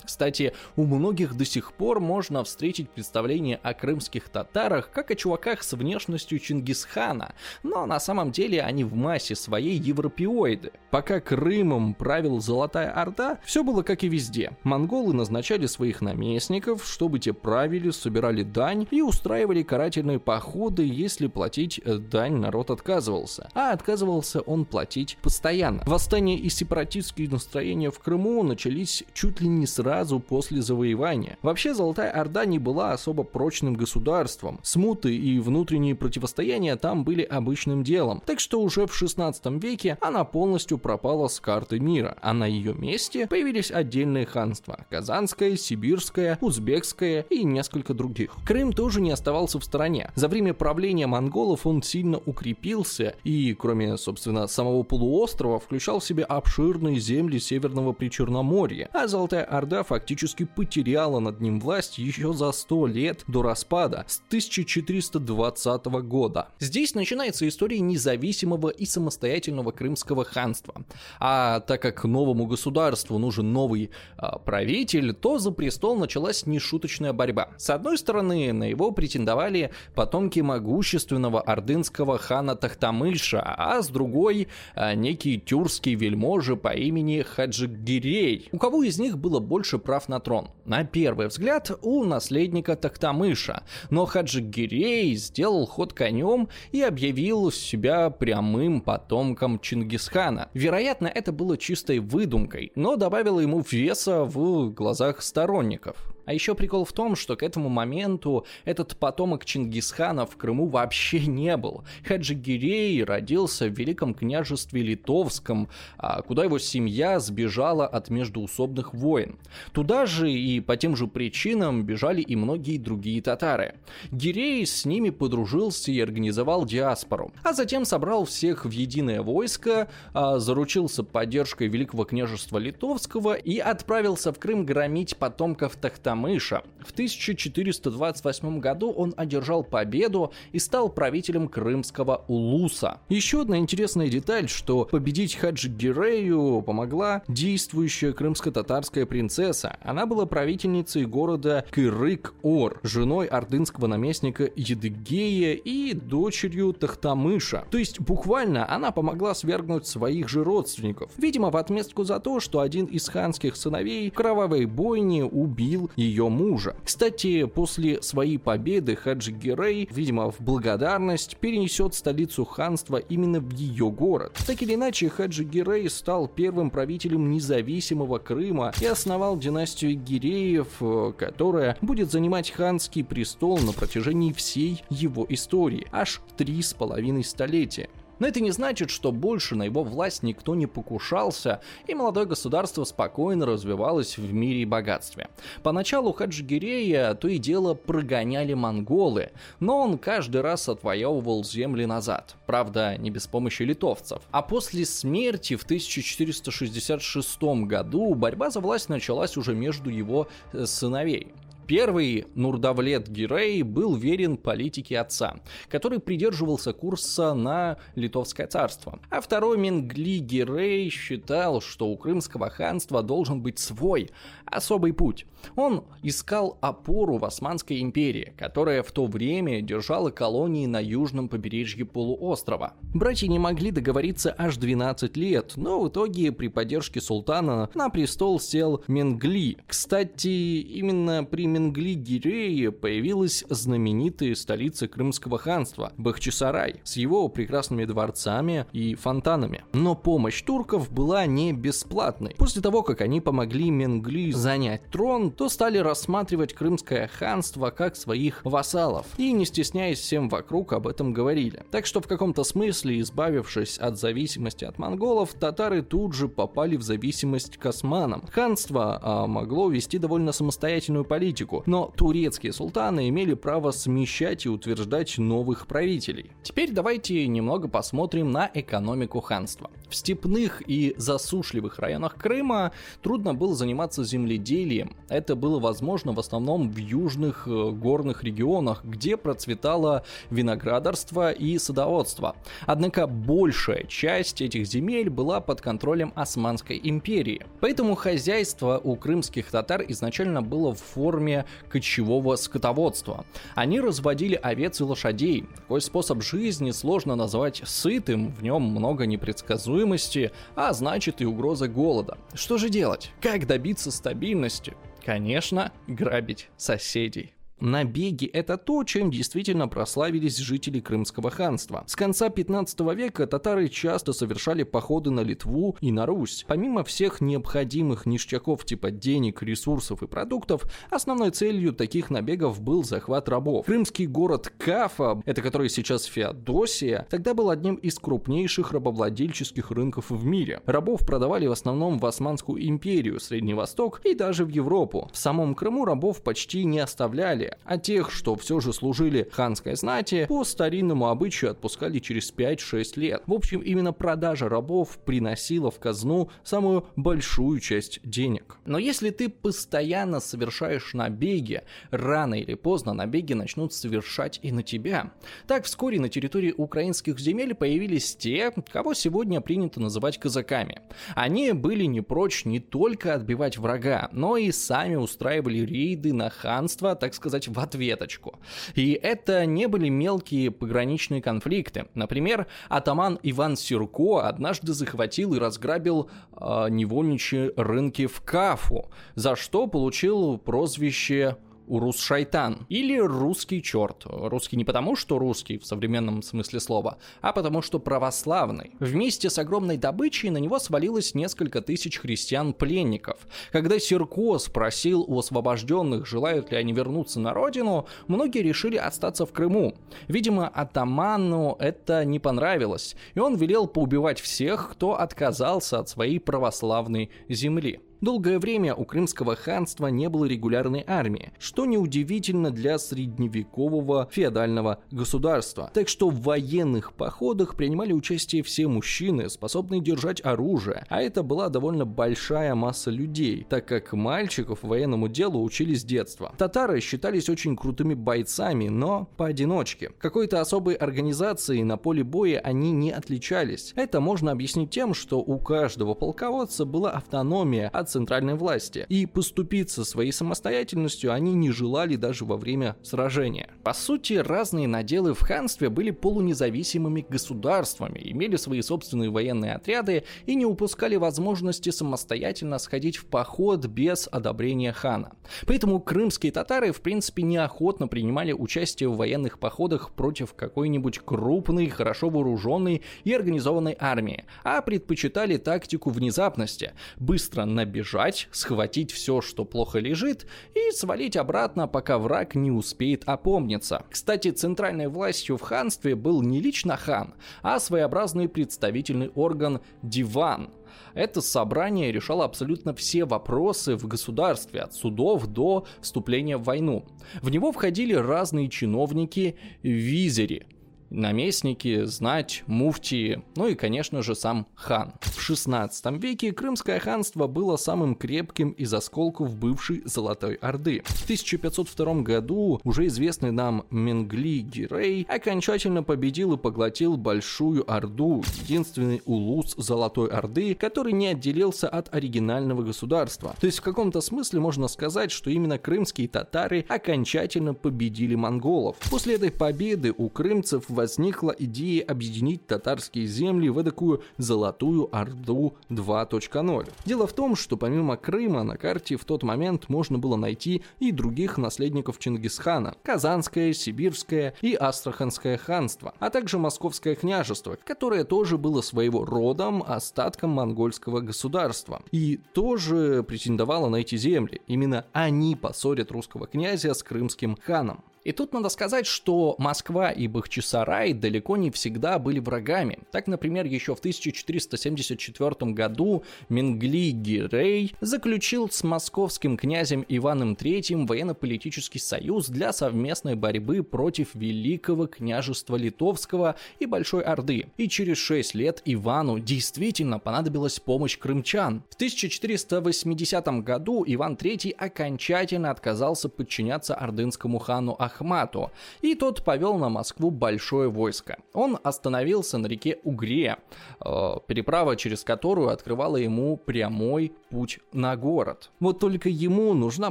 Кстати, 0.04 0.52
у 0.76 0.84
многих 0.84 1.36
до 1.36 1.44
сих 1.44 1.72
пор 1.72 2.00
можно 2.00 2.44
встретить 2.44 2.90
представление 2.90 3.58
о 3.62 3.74
крымских 3.74 4.28
татарах 4.28 4.90
как 4.90 5.10
о 5.10 5.14
чуваках 5.14 5.62
с 5.62 5.72
внешностью 5.72 6.38
Чингисхана, 6.38 7.34
но 7.62 7.86
на 7.86 8.00
самом 8.00 8.30
деле 8.30 8.62
они 8.62 8.84
в 8.84 8.94
массе 8.94 9.34
своей 9.34 9.78
европеоиды. 9.78 10.72
Пока 10.90 11.20
Крымом 11.20 11.94
правил 11.94 12.40
Золотая 12.40 12.90
Орда, 12.90 13.38
все 13.44 13.62
было 13.62 13.82
как 13.82 14.04
и 14.04 14.08
везде. 14.08 14.52
Монголы 14.62 15.12
назначали 15.12 15.66
своих 15.66 16.00
наместников, 16.00 16.86
чтобы 16.86 17.18
те 17.18 17.32
правили, 17.32 17.90
собирали 17.90 18.42
дань 18.42 18.86
и 18.90 19.02
устраивали 19.02 19.62
карательные 19.62 20.20
походы, 20.20 20.84
если 20.84 21.26
платить 21.26 21.80
э, 21.84 21.96
дань 21.96 22.36
народ 22.36 22.70
отказывался. 22.70 23.48
А 23.54 23.72
отказывался 23.72 24.40
он 24.40 24.64
платить 24.64 25.18
постоянно. 25.20 25.82
Восстания 25.86 26.38
и 26.38 26.48
сепаратистские 26.48 27.28
настроения 27.28 27.90
в 27.90 27.98
Крыму 27.98 28.42
начались 28.42 29.04
чуть 29.12 29.25
ли 29.40 29.48
не 29.48 29.66
сразу 29.66 30.20
после 30.20 30.62
завоевания. 30.62 31.38
Вообще 31.42 31.74
Золотая 31.74 32.10
Орда 32.10 32.44
не 32.44 32.58
была 32.58 32.92
особо 32.92 33.22
прочным 33.22 33.74
государством. 33.74 34.60
Смуты 34.62 35.16
и 35.16 35.38
внутренние 35.38 35.94
противостояния 35.94 36.76
там 36.76 37.04
были 37.04 37.22
обычным 37.22 37.84
делом. 37.84 38.22
Так 38.24 38.40
что 38.40 38.60
уже 38.60 38.86
в 38.86 38.94
16 38.94 39.46
веке 39.62 39.98
она 40.00 40.24
полностью 40.24 40.78
пропала 40.78 41.28
с 41.28 41.40
карты 41.40 41.78
мира, 41.80 42.16
а 42.20 42.32
на 42.32 42.46
ее 42.46 42.74
месте 42.74 43.26
появились 43.26 43.70
отдельные 43.70 44.26
ханства– 44.26 44.86
Казанское, 44.90 45.56
Сибирское, 45.56 46.38
Узбекское 46.40 47.26
и 47.30 47.44
несколько 47.44 47.94
других. 47.94 48.36
Крым 48.46 48.72
тоже 48.72 49.00
не 49.00 49.10
оставался 49.10 49.58
в 49.58 49.64
стороне. 49.64 50.10
За 50.14 50.28
время 50.28 50.54
правления 50.54 51.06
монголов 51.06 51.66
он 51.66 51.82
сильно 51.82 52.18
укрепился 52.18 53.14
и, 53.24 53.54
кроме, 53.54 53.96
собственно, 53.96 54.46
самого 54.46 54.82
полуострова, 54.82 55.58
включал 55.58 56.00
в 56.00 56.04
себя 56.04 56.24
обширные 56.24 56.98
земли 56.98 57.38
Северного 57.38 57.92
Причерноморья, 57.92 58.88
а 58.92 59.08
Золотая 59.16 59.44
Орда 59.44 59.82
фактически 59.82 60.44
потеряла 60.44 61.20
над 61.20 61.40
ним 61.40 61.58
власть 61.58 61.96
еще 61.96 62.34
за 62.34 62.52
100 62.52 62.86
лет 62.88 63.24
до 63.26 63.40
распада 63.40 64.04
с 64.06 64.20
1420 64.28 65.86
года. 65.86 66.48
Здесь 66.60 66.94
начинается 66.94 67.48
история 67.48 67.80
независимого 67.80 68.68
и 68.68 68.84
самостоятельного 68.84 69.70
крымского 69.70 70.26
ханства. 70.26 70.84
А 71.18 71.60
так 71.60 71.80
как 71.80 72.04
новому 72.04 72.44
государству 72.44 73.16
нужен 73.16 73.54
новый 73.54 73.88
э, 74.18 74.26
правитель, 74.44 75.14
то 75.14 75.38
за 75.38 75.50
престол 75.50 75.96
началась 75.96 76.44
нешуточная 76.44 77.14
борьба. 77.14 77.48
С 77.56 77.70
одной 77.70 77.96
стороны, 77.96 78.52
на 78.52 78.64
его 78.64 78.90
претендовали 78.90 79.70
потомки 79.94 80.40
могущественного 80.40 81.40
ордынского 81.40 82.18
хана 82.18 82.54
Тахтамыша, 82.54 83.40
а 83.40 83.80
с 83.80 83.88
другой 83.88 84.48
э, 84.74 84.94
некий 84.94 85.40
тюркский 85.40 85.94
вельможа 85.94 86.54
по 86.56 86.74
имени 86.74 87.22
Хаджигирей. 87.22 88.50
У 88.52 88.58
кого 88.58 88.82
из 88.82 88.98
них 88.98 89.05
было 89.14 89.38
больше 89.38 89.78
прав 89.78 90.08
на 90.08 90.18
трон? 90.18 90.48
На 90.64 90.82
первый 90.84 91.28
взгляд, 91.28 91.70
у 91.82 92.02
наследника 92.04 92.74
Тахтамыша, 92.74 93.62
но 93.90 94.06
Хаджигирей 94.06 95.14
сделал 95.14 95.66
ход 95.66 95.92
конем 95.92 96.48
и 96.72 96.82
объявил 96.82 97.52
себя 97.52 98.10
прямым 98.10 98.80
потомком 98.80 99.60
Чингисхана. 99.60 100.48
Вероятно, 100.54 101.06
это 101.06 101.30
было 101.30 101.56
чистой 101.56 101.98
выдумкой, 102.00 102.72
но 102.74 102.96
добавило 102.96 103.40
ему 103.40 103.64
веса 103.70 104.24
в 104.24 104.70
глазах 104.70 105.22
сторонников. 105.22 106.15
А 106.26 106.34
еще 106.34 106.56
прикол 106.56 106.84
в 106.84 106.92
том, 106.92 107.14
что 107.14 107.36
к 107.36 107.42
этому 107.42 107.68
моменту 107.68 108.44
этот 108.64 108.96
потомок 108.96 109.44
Чингисхана 109.44 110.26
в 110.26 110.36
Крыму 110.36 110.66
вообще 110.66 111.20
не 111.20 111.56
был. 111.56 111.84
Хаджи 112.04 112.34
Гирей 112.34 113.02
родился 113.04 113.66
в 113.66 113.78
Великом 113.78 114.12
княжестве 114.12 114.82
Литовском, 114.82 115.68
а 115.98 116.22
куда 116.22 116.44
его 116.44 116.58
семья 116.58 117.20
сбежала 117.20 117.86
от 117.86 118.10
междуусобных 118.10 118.92
войн. 118.92 119.38
Туда 119.72 120.06
же 120.06 120.30
и 120.30 120.60
по 120.60 120.76
тем 120.76 120.96
же 120.96 121.06
причинам 121.06 121.84
бежали 121.84 122.22
и 122.22 122.34
многие 122.34 122.78
другие 122.78 123.22
татары. 123.22 123.76
Гирей 124.10 124.66
с 124.66 124.84
ними 124.84 125.10
подружился 125.10 125.92
и 125.92 126.00
организовал 126.00 126.64
диаспору, 126.64 127.32
а 127.44 127.52
затем 127.52 127.84
собрал 127.84 128.24
всех 128.24 128.64
в 128.64 128.70
единое 128.70 129.22
войско, 129.22 129.88
а, 130.12 130.40
заручился 130.40 131.04
поддержкой 131.04 131.68
Великого 131.68 132.04
княжества 132.04 132.58
Литовского 132.58 133.34
и 133.34 133.58
отправился 133.58 134.32
в 134.32 134.40
Крым 134.40 134.66
громить 134.66 135.16
потомков 135.16 135.76
Тахтамыша 135.76 136.15
Мыша. 136.16 136.62
В 136.86 136.92
1428 136.92 138.60
году 138.60 138.90
он 138.90 139.14
одержал 139.16 139.62
победу 139.64 140.32
и 140.52 140.58
стал 140.58 140.88
правителем 140.88 141.48
крымского 141.48 142.24
Улуса. 142.28 143.00
Еще 143.08 143.42
одна 143.42 143.58
интересная 143.58 144.08
деталь, 144.08 144.48
что 144.48 144.84
победить 144.84 145.34
Хаджи 145.34 145.68
Гирею 145.68 146.62
помогла 146.62 147.22
действующая 147.28 148.12
крымско-татарская 148.12 149.04
принцесса. 149.06 149.76
Она 149.82 150.06
была 150.06 150.26
правительницей 150.26 151.06
города 151.06 151.64
Кырык-Ор, 151.70 152.80
женой 152.82 153.26
ордынского 153.26 153.86
наместника 153.86 154.50
Едыгея 154.54 155.54
и 155.54 155.92
дочерью 155.92 156.72
Тахтамыша. 156.72 157.64
То 157.70 157.78
есть 157.78 158.00
буквально 158.00 158.72
она 158.72 158.90
помогла 158.90 159.34
свергнуть 159.34 159.86
своих 159.86 160.28
же 160.28 160.44
родственников. 160.44 161.10
Видимо, 161.16 161.50
в 161.50 161.56
отместку 161.56 162.04
за 162.04 162.20
то, 162.20 162.40
что 162.40 162.60
один 162.60 162.86
из 162.86 163.08
ханских 163.08 163.56
сыновей 163.56 164.10
в 164.10 164.14
кровавой 164.14 164.66
бойне 164.66 165.24
убил 165.24 165.90
ее 165.96 166.05
мужа. 166.28 166.76
Кстати, 166.84 167.44
после 167.46 168.02
своей 168.02 168.38
победы 168.38 168.96
Хаджи 168.96 169.32
Герей, 169.32 169.88
видимо, 169.90 170.30
в 170.30 170.40
благодарность 170.40 171.36
перенесет 171.36 171.94
столицу 171.94 172.44
ханства 172.44 172.96
именно 172.96 173.40
в 173.40 173.52
ее 173.52 173.90
город. 173.90 174.38
Так 174.46 174.62
или 174.62 174.74
иначе, 174.74 175.08
Хаджи 175.08 175.44
Герей 175.44 175.88
стал 175.90 176.28
первым 176.28 176.70
правителем 176.70 177.30
независимого 177.30 178.18
Крыма 178.18 178.72
и 178.80 178.86
основал 178.86 179.38
династию 179.38 179.94
Гиреев, 179.94 180.68
э, 180.80 181.12
которая 181.16 181.76
будет 181.80 182.10
занимать 182.10 182.50
ханский 182.50 183.04
престол 183.04 183.58
на 183.58 183.72
протяжении 183.72 184.32
всей 184.32 184.82
его 184.90 185.26
истории, 185.28 185.86
аж 185.92 186.20
три 186.36 186.62
с 186.62 186.74
половиной 186.74 187.24
столетия. 187.24 187.88
Но 188.18 188.26
это 188.26 188.40
не 188.40 188.50
значит, 188.50 188.90
что 188.90 189.12
больше 189.12 189.54
на 189.54 189.64
его 189.64 189.82
власть 189.82 190.22
никто 190.22 190.54
не 190.54 190.66
покушался, 190.66 191.60
и 191.86 191.94
молодое 191.94 192.26
государство 192.26 192.84
спокойно 192.84 193.46
развивалось 193.46 194.18
в 194.18 194.32
мире 194.32 194.62
и 194.62 194.64
богатстве. 194.64 195.28
Поначалу 195.62 196.12
Хаджигирея 196.12 197.14
то 197.14 197.28
и 197.28 197.38
дело 197.38 197.74
прогоняли 197.74 198.54
монголы, 198.54 199.30
но 199.60 199.78
он 199.78 199.98
каждый 199.98 200.40
раз 200.40 200.68
отвоевывал 200.68 201.44
земли 201.44 201.86
назад. 201.86 202.36
Правда, 202.46 202.96
не 202.96 203.10
без 203.10 203.26
помощи 203.26 203.62
литовцев. 203.62 204.22
А 204.30 204.42
после 204.42 204.84
смерти 204.84 205.56
в 205.56 205.64
1466 205.64 207.42
году 207.64 208.14
борьба 208.14 208.50
за 208.50 208.60
власть 208.60 208.88
началась 208.88 209.36
уже 209.36 209.54
между 209.54 209.90
его 209.90 210.28
э, 210.52 210.66
сыновей. 210.66 211.32
Первый 211.66 212.26
Нурдавлет 212.34 213.08
Гирей 213.08 213.62
был 213.62 213.96
верен 213.96 214.36
политике 214.36 215.00
отца, 215.00 215.36
который 215.68 215.98
придерживался 215.98 216.72
курса 216.72 217.34
на 217.34 217.78
Литовское 217.96 218.46
царство. 218.46 219.00
А 219.10 219.20
второй 219.20 219.58
Менгли 219.58 220.18
Гирей 220.18 220.88
считал, 220.90 221.60
что 221.60 221.88
у 221.88 221.96
Крымского 221.96 222.50
ханства 222.50 223.02
должен 223.02 223.40
быть 223.42 223.58
свой, 223.58 224.10
особый 224.46 224.92
путь. 224.92 225.26
Он 225.54 225.84
искал 226.02 226.58
опору 226.60 227.18
в 227.18 227.24
Османской 227.24 227.80
империи, 227.80 228.32
которая 228.36 228.82
в 228.82 228.92
то 228.92 229.06
время 229.06 229.60
держала 229.60 230.10
колонии 230.10 230.66
на 230.66 230.80
южном 230.80 231.28
побережье 231.28 231.84
полуострова. 231.84 232.74
Братья 232.94 233.26
не 233.28 233.38
могли 233.38 233.70
договориться 233.70 234.34
аж 234.36 234.56
12 234.56 235.16
лет, 235.16 235.52
но 235.56 235.80
в 235.80 235.88
итоге 235.88 236.32
при 236.32 236.48
поддержке 236.48 237.00
султана 237.00 237.70
на 237.74 237.90
престол 237.90 238.40
сел 238.40 238.82
Менгли. 238.88 239.58
Кстати, 239.66 240.28
именно 240.28 241.24
при 241.24 241.46
Менгли-Гирее 241.56 242.70
появилась 242.70 243.44
знаменитая 243.48 244.34
столица 244.34 244.88
Крымского 244.88 245.38
ханства– 245.38 245.92
Бахчисарай, 245.96 246.80
с 246.84 246.96
его 246.96 247.28
прекрасными 247.28 247.86
дворцами 247.86 248.66
и 248.72 248.94
фонтанами. 248.94 249.64
Но 249.72 249.94
помощь 249.94 250.42
турков 250.42 250.92
была 250.92 251.24
не 251.24 251.52
бесплатной. 251.52 252.34
После 252.36 252.60
того, 252.60 252.82
как 252.82 253.00
они 253.00 253.20
помогли 253.22 253.70
Менгли 253.70 254.32
занять 254.32 254.82
трон, 254.90 255.30
то 255.30 255.48
стали 255.48 255.78
рассматривать 255.78 256.52
Крымское 256.52 257.08
ханство 257.08 257.70
как 257.70 257.96
своих 257.96 258.44
вассалов 258.44 259.06
и, 259.16 259.32
не 259.32 259.46
стесняясь 259.46 260.00
всем 260.00 260.28
вокруг, 260.28 260.74
об 260.74 260.86
этом 260.86 261.14
говорили. 261.14 261.64
Так 261.70 261.86
что 261.86 262.00
в 262.00 262.06
каком-то 262.06 262.44
смысле, 262.44 263.00
избавившись 263.00 263.78
от 263.78 263.98
зависимости 263.98 264.64
от 264.64 264.78
монголов, 264.78 265.32
татары 265.32 265.82
тут 265.82 266.12
же 266.12 266.28
попали 266.28 266.76
в 266.76 266.82
зависимость 266.82 267.56
к 267.56 267.64
османам. 267.64 268.24
Ханство 268.30 269.00
а, 269.02 269.26
могло 269.26 269.70
вести 269.70 269.96
довольно 269.98 270.32
самостоятельную 270.32 271.04
политику, 271.04 271.45
политику, 271.46 271.62
но 271.66 271.92
турецкие 271.96 272.52
султаны 272.52 273.08
имели 273.08 273.34
право 273.34 273.70
смещать 273.70 274.46
и 274.46 274.48
утверждать 274.48 275.18
новых 275.18 275.66
правителей. 275.66 276.32
Теперь 276.42 276.72
давайте 276.72 277.26
немного 277.26 277.68
посмотрим 277.68 278.30
на 278.32 278.50
экономику 278.52 279.20
ханства. 279.20 279.70
В 279.88 279.94
степных 279.94 280.62
и 280.66 280.94
засушливых 280.96 281.78
районах 281.78 282.16
Крыма 282.16 282.72
трудно 283.02 283.34
было 283.34 283.54
заниматься 283.54 284.04
земледелием. 284.04 284.96
Это 285.08 285.36
было 285.36 285.60
возможно 285.60 286.12
в 286.12 286.18
основном 286.18 286.70
в 286.70 286.76
южных 286.76 287.46
э, 287.46 287.70
горных 287.70 288.24
регионах, 288.24 288.84
где 288.84 289.16
процветало 289.16 290.04
виноградарство 290.30 291.30
и 291.30 291.58
садоводство. 291.58 292.34
Однако 292.66 293.06
большая 293.06 293.84
часть 293.84 294.40
этих 294.40 294.66
земель 294.66 295.08
была 295.08 295.40
под 295.40 295.60
контролем 295.60 296.12
Османской 296.16 296.80
империи. 296.82 297.46
Поэтому 297.60 297.94
хозяйство 297.94 298.80
у 298.82 298.96
крымских 298.96 299.50
татар 299.50 299.84
изначально 299.88 300.42
было 300.42 300.74
в 300.74 300.80
форме 300.80 301.35
кочевого 301.68 302.36
скотоводства. 302.36 303.26
Они 303.54 303.80
разводили 303.80 304.34
овец 304.34 304.80
и 304.80 304.84
лошадей. 304.84 305.46
Такой 305.56 305.80
способ 305.80 306.22
жизни 306.22 306.70
сложно 306.70 307.14
назвать 307.16 307.62
сытым, 307.64 308.32
в 308.32 308.42
нем 308.42 308.62
много 308.62 309.06
непредсказуемости, 309.06 310.32
а 310.54 310.72
значит 310.72 311.20
и 311.20 311.26
угроза 311.26 311.68
голода. 311.68 312.16
Что 312.34 312.56
же 312.56 312.70
делать? 312.70 313.10
Как 313.20 313.46
добиться 313.46 313.90
стабильности? 313.90 314.74
Конечно, 315.04 315.72
грабить 315.86 316.48
соседей. 316.56 317.35
Набеги– 317.60 318.26
это 318.32 318.58
то, 318.58 318.84
чем 318.84 319.10
действительно 319.10 319.66
прославились 319.66 320.36
жители 320.36 320.80
Крымского 320.80 321.30
ханства. 321.30 321.84
С 321.86 321.96
конца 321.96 322.28
15 322.28 322.80
века 322.94 323.26
татары 323.26 323.68
часто 323.68 324.12
совершали 324.12 324.62
походы 324.62 325.10
на 325.10 325.20
Литву 325.20 325.76
и 325.80 325.90
на 325.90 326.04
Русь. 326.04 326.44
Помимо 326.46 326.84
всех 326.84 327.22
необходимых 327.22 328.04
ништяков 328.04 328.66
типа 328.66 328.90
денег, 328.90 329.42
ресурсов 329.42 330.02
и 330.02 330.06
продуктов, 330.06 330.64
основной 330.90 331.30
целью 331.30 331.72
таких 331.72 332.10
набегов 332.10 332.60
был 332.60 332.84
захват 332.84 333.26
рабов. 333.30 333.64
Крымский 333.64 334.06
город 334.06 334.52
Кафа, 334.58 335.22
это 335.24 335.40
который 335.40 335.70
сейчас 335.70 336.04
Феодосия, 336.04 337.06
тогда 337.08 337.32
был 337.32 337.48
одним 337.48 337.76
из 337.76 337.98
крупнейших 337.98 338.72
рабовладельческих 338.72 339.70
рынков 339.70 340.10
в 340.10 340.26
мире. 340.26 340.60
Рабов 340.66 341.06
продавали 341.06 341.46
в 341.46 341.52
основном 341.52 341.98
в 341.98 342.04
Османскую 342.04 342.66
империю, 342.68 343.18
Средний 343.18 343.54
Восток 343.54 344.02
и 344.04 344.14
даже 344.14 344.44
в 344.44 344.50
Европу. 344.50 345.08
В 345.10 345.16
самом 345.16 345.54
Крыму 345.54 345.86
рабов 345.86 346.22
почти 346.22 346.64
не 346.64 346.80
оставляли, 346.80 347.45
далее. 347.46 347.58
А 347.64 347.78
тех, 347.78 348.10
что 348.10 348.36
все 348.36 348.60
же 348.60 348.72
служили 348.72 349.28
ханской 349.32 349.76
знати, 349.76 350.26
по 350.28 350.44
старинному 350.44 351.08
обычаю 351.08 351.52
отпускали 351.52 351.98
через 351.98 352.32
5-6 352.32 353.00
лет. 353.00 353.22
В 353.26 353.32
общем, 353.32 353.60
именно 353.60 353.92
продажа 353.92 354.48
рабов 354.48 354.98
приносила 355.04 355.70
в 355.70 355.78
казну 355.78 356.30
самую 356.44 356.86
большую 356.96 357.60
часть 357.60 358.00
денег. 358.02 358.56
Но 358.64 358.78
если 358.78 359.10
ты 359.10 359.28
постоянно 359.28 360.20
совершаешь 360.20 360.94
набеги, 360.94 361.62
рано 361.90 362.34
или 362.34 362.54
поздно 362.54 362.92
набеги 362.92 363.32
начнут 363.34 363.72
совершать 363.72 364.40
и 364.42 364.52
на 364.52 364.62
тебя. 364.62 365.12
Так 365.46 365.64
вскоре 365.64 366.00
на 366.00 366.08
территории 366.08 366.54
украинских 366.56 367.18
земель 367.18 367.54
появились 367.54 368.16
те, 368.16 368.52
кого 368.72 368.94
сегодня 368.94 369.40
принято 369.40 369.80
называть 369.80 370.18
казаками. 370.18 370.80
Они 371.14 371.52
были 371.52 371.84
не 371.84 372.00
прочь 372.00 372.44
не 372.44 372.60
только 372.60 373.14
отбивать 373.14 373.58
врага, 373.58 374.08
но 374.12 374.36
и 374.36 374.50
сами 374.52 374.96
устраивали 374.96 375.58
рейды 375.58 376.12
на 376.12 376.30
ханство, 376.30 376.94
так 376.94 377.14
сказать, 377.14 377.35
сказать, 377.36 377.48
в 377.48 377.60
ответочку. 377.60 378.38
И 378.74 378.92
это 378.92 379.46
не 379.46 379.66
были 379.66 379.88
мелкие 379.88 380.50
пограничные 380.50 381.22
конфликты. 381.22 381.86
Например, 381.94 382.46
атаман 382.68 383.18
Иван 383.22 383.56
Сирко 383.56 384.20
однажды 384.20 384.72
захватил 384.72 385.34
и 385.34 385.38
разграбил 385.38 386.10
э, 386.32 386.66
невольничьи 386.70 387.52
рынки 387.56 388.06
в 388.06 388.20
Кафу, 388.20 388.88
за 389.14 389.36
что 389.36 389.66
получил 389.66 390.38
прозвище 390.38 391.36
Урус 391.66 392.00
Шайтан 392.00 392.66
или 392.68 392.98
русский 392.98 393.62
черт. 393.62 394.02
Русский 394.04 394.56
не 394.56 394.64
потому, 394.64 394.96
что 394.96 395.18
русский 395.18 395.58
в 395.58 395.66
современном 395.66 396.22
смысле 396.22 396.60
слова, 396.60 396.98
а 397.20 397.32
потому, 397.32 397.62
что 397.62 397.78
православный. 397.78 398.72
Вместе 398.80 399.30
с 399.30 399.38
огромной 399.38 399.76
добычей 399.76 400.30
на 400.30 400.38
него 400.38 400.58
свалилось 400.58 401.14
несколько 401.14 401.60
тысяч 401.60 401.98
христиан-пленников. 401.98 403.26
Когда 403.52 403.78
Сирко 403.78 404.38
спросил 404.38 405.02
у 405.02 405.18
освобожденных, 405.18 406.06
желают 406.06 406.50
ли 406.50 406.56
они 406.56 406.72
вернуться 406.72 407.20
на 407.20 407.32
родину, 407.32 407.86
многие 408.06 408.42
решили 408.42 408.76
остаться 408.76 409.26
в 409.26 409.32
Крыму. 409.32 409.74
Видимо, 410.08 410.48
атаману 410.48 411.56
это 411.58 412.04
не 412.04 412.18
понравилось, 412.18 412.96
и 413.14 413.20
он 413.20 413.36
велел 413.36 413.66
поубивать 413.66 414.20
всех, 414.20 414.70
кто 414.72 414.98
отказался 414.98 415.78
от 415.78 415.88
своей 415.88 416.20
православной 416.20 417.10
земли. 417.28 417.80
Долгое 418.00 418.38
время 418.38 418.74
у 418.74 418.84
Крымского 418.84 419.36
ханства 419.36 419.86
не 419.86 420.08
было 420.08 420.26
регулярной 420.26 420.84
армии, 420.86 421.32
что 421.38 421.64
неудивительно 421.64 422.50
для 422.50 422.78
средневекового 422.78 424.08
феодального 424.12 424.80
государства. 424.90 425.70
Так 425.72 425.88
что 425.88 426.10
в 426.10 426.20
военных 426.20 426.92
походах 426.92 427.56
принимали 427.56 427.92
участие 427.92 428.42
все 428.42 428.68
мужчины, 428.68 429.30
способные 429.30 429.80
держать 429.80 430.24
оружие, 430.24 430.84
а 430.88 431.00
это 431.00 431.22
была 431.22 431.48
довольно 431.48 431.86
большая 431.86 432.54
масса 432.54 432.90
людей, 432.90 433.46
так 433.48 433.66
как 433.66 433.94
мальчиков 433.94 434.62
военному 434.62 435.08
делу 435.08 435.42
учили 435.42 435.74
с 435.74 435.84
детства. 435.84 436.34
Татары 436.36 436.80
считались 436.80 437.30
очень 437.30 437.56
крутыми 437.56 437.94
бойцами, 437.94 438.68
но 438.68 439.08
поодиночке. 439.16 439.90
Какой-то 439.98 440.40
особой 440.40 440.74
организации 440.74 441.62
на 441.62 441.78
поле 441.78 442.04
боя 442.04 442.40
они 442.44 442.72
не 442.72 442.90
отличались. 442.90 443.72
Это 443.74 444.00
можно 444.00 444.32
объяснить 444.32 444.70
тем, 444.70 444.92
что 444.92 445.20
у 445.20 445.38
каждого 445.38 445.94
полководца 445.94 446.66
была 446.66 446.90
автономия 446.90 447.70
от 447.72 447.85
центральной 447.86 448.34
власти, 448.34 448.84
и 448.88 449.06
поступиться 449.06 449.84
своей 449.84 450.12
самостоятельностью 450.12 451.12
они 451.12 451.34
не 451.34 451.50
желали 451.50 451.96
даже 451.96 452.24
во 452.24 452.36
время 452.36 452.76
сражения. 452.82 453.48
По 453.62 453.72
сути, 453.72 454.14
разные 454.14 454.66
наделы 454.66 455.14
в 455.14 455.20
ханстве 455.20 455.70
были 455.70 455.90
полунезависимыми 455.92 457.06
государствами, 457.08 458.00
имели 458.02 458.36
свои 458.36 458.62
собственные 458.62 459.10
военные 459.10 459.54
отряды 459.54 460.04
и 460.26 460.34
не 460.34 460.44
упускали 460.44 460.96
возможности 460.96 461.70
самостоятельно 461.70 462.58
сходить 462.58 462.96
в 462.96 463.06
поход 463.06 463.66
без 463.66 464.08
одобрения 464.10 464.72
хана. 464.72 465.12
Поэтому 465.46 465.80
крымские 465.80 466.32
татары, 466.32 466.72
в 466.72 466.80
принципе, 466.80 467.22
неохотно 467.22 467.88
принимали 467.88 468.32
участие 468.32 468.88
в 468.88 468.96
военных 468.96 469.38
походах 469.38 469.92
против 469.92 470.34
какой-нибудь 470.34 470.98
крупной, 470.98 471.68
хорошо 471.68 472.10
вооруженной 472.10 472.82
и 473.04 473.12
организованной 473.12 473.76
армии, 473.78 474.24
а 474.42 474.60
предпочитали 474.60 475.36
тактику 475.36 475.90
внезапности, 475.90 476.72
быстро 476.96 477.44
набирать 477.44 477.75
бежать, 477.76 478.28
схватить 478.32 478.90
все, 478.90 479.20
что 479.20 479.44
плохо 479.44 479.80
лежит, 479.80 480.26
и 480.54 480.72
свалить 480.72 481.14
обратно, 481.14 481.68
пока 481.68 481.98
враг 481.98 482.34
не 482.34 482.50
успеет 482.50 483.02
опомниться. 483.04 483.84
Кстати, 483.90 484.30
центральной 484.30 484.88
властью 484.88 485.36
в 485.36 485.42
ханстве 485.42 485.94
был 485.94 486.22
не 486.22 486.40
лично 486.40 486.78
хан, 486.78 487.14
а 487.42 487.60
своеобразный 487.60 488.30
представительный 488.30 489.10
орган 489.14 489.60
диван. 489.82 490.48
Это 490.94 491.20
собрание 491.20 491.92
решало 491.92 492.24
абсолютно 492.24 492.74
все 492.74 493.04
вопросы 493.04 493.76
в 493.76 493.86
государстве, 493.86 494.62
от 494.62 494.72
судов 494.72 495.26
до 495.26 495.66
вступления 495.82 496.38
в 496.38 496.44
войну. 496.44 496.86
В 497.20 497.28
него 497.28 497.52
входили 497.52 497.92
разные 497.92 498.48
чиновники, 498.48 499.36
визери, 499.62 500.46
наместники, 500.90 501.84
знать, 501.84 502.44
муфтии, 502.46 503.22
ну 503.36 503.48
и, 503.48 503.54
конечно 503.54 504.02
же, 504.02 504.14
сам 504.14 504.46
хан. 504.54 504.94
В 505.00 505.20
16 505.20 506.02
веке 506.02 506.32
Крымское 506.32 506.78
ханство 506.78 507.26
было 507.26 507.56
самым 507.56 507.94
крепким 507.94 508.50
из 508.50 508.72
осколков 508.72 509.36
бывшей 509.36 509.82
Золотой 509.84 510.34
Орды. 510.34 510.82
В 510.84 511.04
1502 511.04 511.94
году 512.02 512.60
уже 512.64 512.86
известный 512.86 513.32
нам 513.32 513.64
Менгли 513.70 514.40
Гирей 514.40 515.06
окончательно 515.08 515.82
победил 515.82 516.34
и 516.34 516.36
поглотил 516.36 516.96
Большую 516.96 517.70
Орду, 517.70 518.22
единственный 518.42 519.02
улус 519.04 519.54
Золотой 519.56 520.08
Орды, 520.08 520.54
который 520.54 520.92
не 520.92 521.08
отделился 521.08 521.68
от 521.68 521.94
оригинального 521.94 522.62
государства. 522.62 523.34
То 523.40 523.46
есть 523.46 523.58
в 523.58 523.62
каком-то 523.62 524.00
смысле 524.00 524.40
можно 524.40 524.68
сказать, 524.68 525.10
что 525.10 525.30
именно 525.30 525.58
крымские 525.58 526.08
татары 526.08 526.64
окончательно 526.68 527.54
победили 527.54 528.14
монголов. 528.14 528.76
После 528.90 529.14
этой 529.14 529.30
победы 529.30 529.94
у 529.96 530.08
крымцев 530.08 530.64
возникла 530.76 531.34
идея 531.36 531.84
объединить 531.84 532.46
татарские 532.46 533.06
земли 533.06 533.48
в 533.48 533.64
такую 533.64 534.02
«Золотую 534.18 534.94
Орду 534.94 535.54
2.0». 535.70 536.70
Дело 536.84 537.06
в 537.08 537.12
том, 537.12 537.34
что 537.34 537.56
помимо 537.56 537.96
Крыма 537.96 538.44
на 538.44 538.56
карте 538.56 538.96
в 538.96 539.04
тот 539.04 539.24
момент 539.24 539.68
можно 539.68 539.98
было 539.98 540.14
найти 540.14 540.62
и 540.78 540.92
других 540.92 541.38
наследников 541.38 541.98
Чингисхана– 541.98 542.76
Казанское, 542.84 543.52
Сибирское 543.52 544.34
и 544.42 544.54
Астраханское 544.54 545.36
ханство, 545.36 545.94
а 545.98 546.10
также 546.10 546.38
Московское 546.38 546.94
княжество, 546.94 547.58
которое 547.64 548.04
тоже 548.04 548.38
было 548.38 548.60
своего 548.60 549.04
родом 549.04 549.64
остатком 549.66 550.30
монгольского 550.30 551.00
государства 551.00 551.82
и 551.90 552.20
тоже 552.34 553.02
претендовало 553.02 553.68
на 553.68 553.76
эти 553.76 553.96
земли. 553.96 554.42
Именно 554.46 554.84
они 554.92 555.34
поссорят 555.34 555.90
русского 555.90 556.26
князя 556.26 556.74
с 556.74 556.82
крымским 556.82 557.36
ханом. 557.42 557.82
И 558.06 558.12
тут 558.12 558.32
надо 558.32 558.50
сказать, 558.50 558.86
что 558.86 559.34
Москва 559.38 559.90
и 559.90 560.06
Бахчисарай 560.06 560.92
далеко 560.92 561.36
не 561.36 561.50
всегда 561.50 561.98
были 561.98 562.20
врагами. 562.20 562.78
Так, 562.92 563.08
например, 563.08 563.46
еще 563.46 563.74
в 563.74 563.80
1474 563.80 565.50
году 565.50 566.04
Менгли 566.28 566.92
Гирей 566.92 567.74
заключил 567.80 568.48
с 568.48 568.62
московским 568.62 569.36
князем 569.36 569.84
Иваном 569.88 570.34
III 570.34 570.86
военно-политический 570.86 571.80
союз 571.80 572.28
для 572.28 572.52
совместной 572.52 573.16
борьбы 573.16 573.64
против 573.64 574.14
Великого 574.14 574.86
княжества 574.86 575.56
Литовского 575.56 576.36
и 576.60 576.66
Большой 576.66 577.02
Орды. 577.02 577.48
И 577.56 577.68
через 577.68 577.98
6 577.98 578.36
лет 578.36 578.62
Ивану 578.64 579.18
действительно 579.18 579.98
понадобилась 579.98 580.60
помощь 580.60 580.96
крымчан. 580.96 581.64
В 581.70 581.74
1480 581.74 583.26
году 583.42 583.82
Иван 583.84 584.14
III 584.14 584.52
окончательно 584.52 585.50
отказался 585.50 586.08
подчиняться 586.08 586.76
ордынскому 586.76 587.40
хану 587.40 587.74
Ахмату 587.76 587.95
Ахмату, 587.96 588.50
и 588.82 588.94
тот 588.94 589.22
повел 589.24 589.58
на 589.58 589.68
Москву 589.68 590.10
большое 590.10 590.68
войско. 590.68 591.18
Он 591.32 591.58
остановился 591.62 592.38
на 592.38 592.46
реке 592.46 592.78
Угре, 592.84 593.38
э, 593.84 594.14
переправа 594.26 594.76
через 594.76 595.04
которую 595.04 595.48
открывала 595.48 595.96
ему 595.96 596.36
прямой 596.36 597.12
путь 597.30 597.58
на 597.72 597.96
город. 597.96 598.50
Вот 598.60 598.78
только 598.78 599.08
ему 599.08 599.54
нужна 599.54 599.90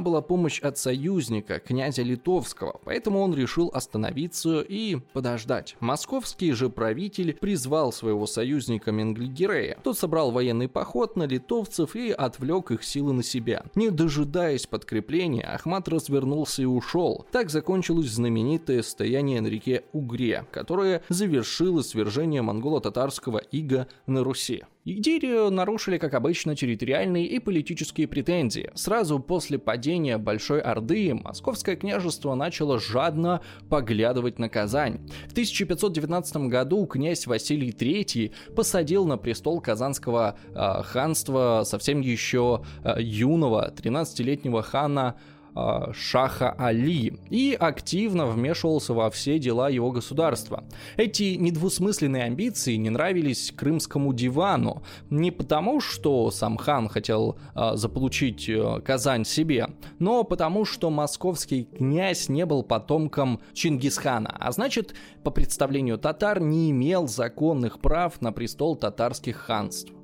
была 0.00 0.22
помощь 0.22 0.60
от 0.60 0.78
союзника, 0.78 1.58
князя 1.58 2.02
Литовского, 2.02 2.80
поэтому 2.84 3.20
он 3.20 3.34
решил 3.34 3.70
остановиться 3.74 4.60
и 4.60 4.96
подождать. 5.12 5.76
Московский 5.80 6.52
же 6.52 6.70
правитель 6.70 7.34
призвал 7.34 7.92
своего 7.92 8.26
союзника 8.26 8.92
Менглигерея. 8.92 9.78
Тот 9.82 9.98
собрал 9.98 10.30
военный 10.30 10.68
поход 10.68 11.16
на 11.16 11.24
литовцев 11.24 11.96
и 11.96 12.10
отвлек 12.10 12.70
их 12.70 12.84
силы 12.84 13.12
на 13.12 13.22
себя. 13.22 13.64
Не 13.74 13.90
дожидаясь 13.90 14.66
подкрепления, 14.66 15.42
Ахмат 15.42 15.88
развернулся 15.88 16.62
и 16.62 16.66
ушел. 16.66 17.26
Так 17.32 17.50
закончил 17.50 17.95
закончилось 17.96 18.12
знаменитое 18.12 18.82
стояние 18.82 19.40
реке 19.40 19.84
Угре, 19.92 20.44
которое 20.50 21.02
завершило 21.08 21.82
свержение 21.82 22.42
монголо-татарского 22.42 23.38
ига 23.38 23.86
на 24.06 24.24
Руси. 24.24 24.64
Идирию 24.84 25.50
нарушили, 25.50 25.98
как 25.98 26.14
обычно, 26.14 26.54
территориальные 26.54 27.26
и 27.26 27.40
политические 27.40 28.06
претензии. 28.06 28.70
Сразу 28.74 29.18
после 29.18 29.58
падения 29.58 30.16
Большой 30.16 30.60
Орды 30.60 31.12
Московское 31.12 31.74
княжество 31.74 32.36
начало 32.36 32.78
жадно 32.78 33.40
поглядывать 33.68 34.38
на 34.38 34.48
Казань. 34.48 35.00
В 35.26 35.32
1519 35.32 36.36
году 36.48 36.86
князь 36.86 37.26
Василий 37.26 37.70
III 37.70 38.32
посадил 38.54 39.06
на 39.06 39.16
престол 39.16 39.60
Казанского 39.60 40.36
э, 40.54 40.82
ханства 40.84 41.62
совсем 41.64 42.00
еще 42.00 42.62
э, 42.84 42.94
юного 43.00 43.74
13-летнего 43.76 44.62
хана 44.62 45.16
Шаха 45.92 46.50
Али 46.58 47.18
и 47.30 47.56
активно 47.58 48.26
вмешивался 48.26 48.94
во 48.94 49.10
все 49.10 49.38
дела 49.38 49.68
его 49.68 49.90
государства. 49.90 50.64
Эти 50.96 51.36
недвусмысленные 51.36 52.24
амбиции 52.24 52.76
не 52.76 52.90
нравились 52.90 53.52
крымскому 53.56 54.12
дивану 54.12 54.82
не 55.10 55.30
потому, 55.30 55.80
что 55.80 56.30
сам 56.30 56.56
хан 56.56 56.88
хотел 56.88 57.38
э, 57.54 57.72
заполучить 57.74 58.48
э, 58.48 58.80
Казань 58.84 59.24
себе, 59.24 59.68
но 59.98 60.24
потому, 60.24 60.64
что 60.64 60.90
московский 60.90 61.64
князь 61.64 62.28
не 62.28 62.44
был 62.46 62.62
потомком 62.62 63.40
Чингисхана, 63.52 64.34
а 64.38 64.52
значит, 64.52 64.94
по 65.24 65.30
представлению 65.30 65.98
татар, 65.98 66.40
не 66.40 66.70
имел 66.70 67.08
законных 67.08 67.80
прав 67.80 68.20
на 68.20 68.32
престол 68.32 68.76
татарских 68.76 69.36
ханств. 69.36 69.95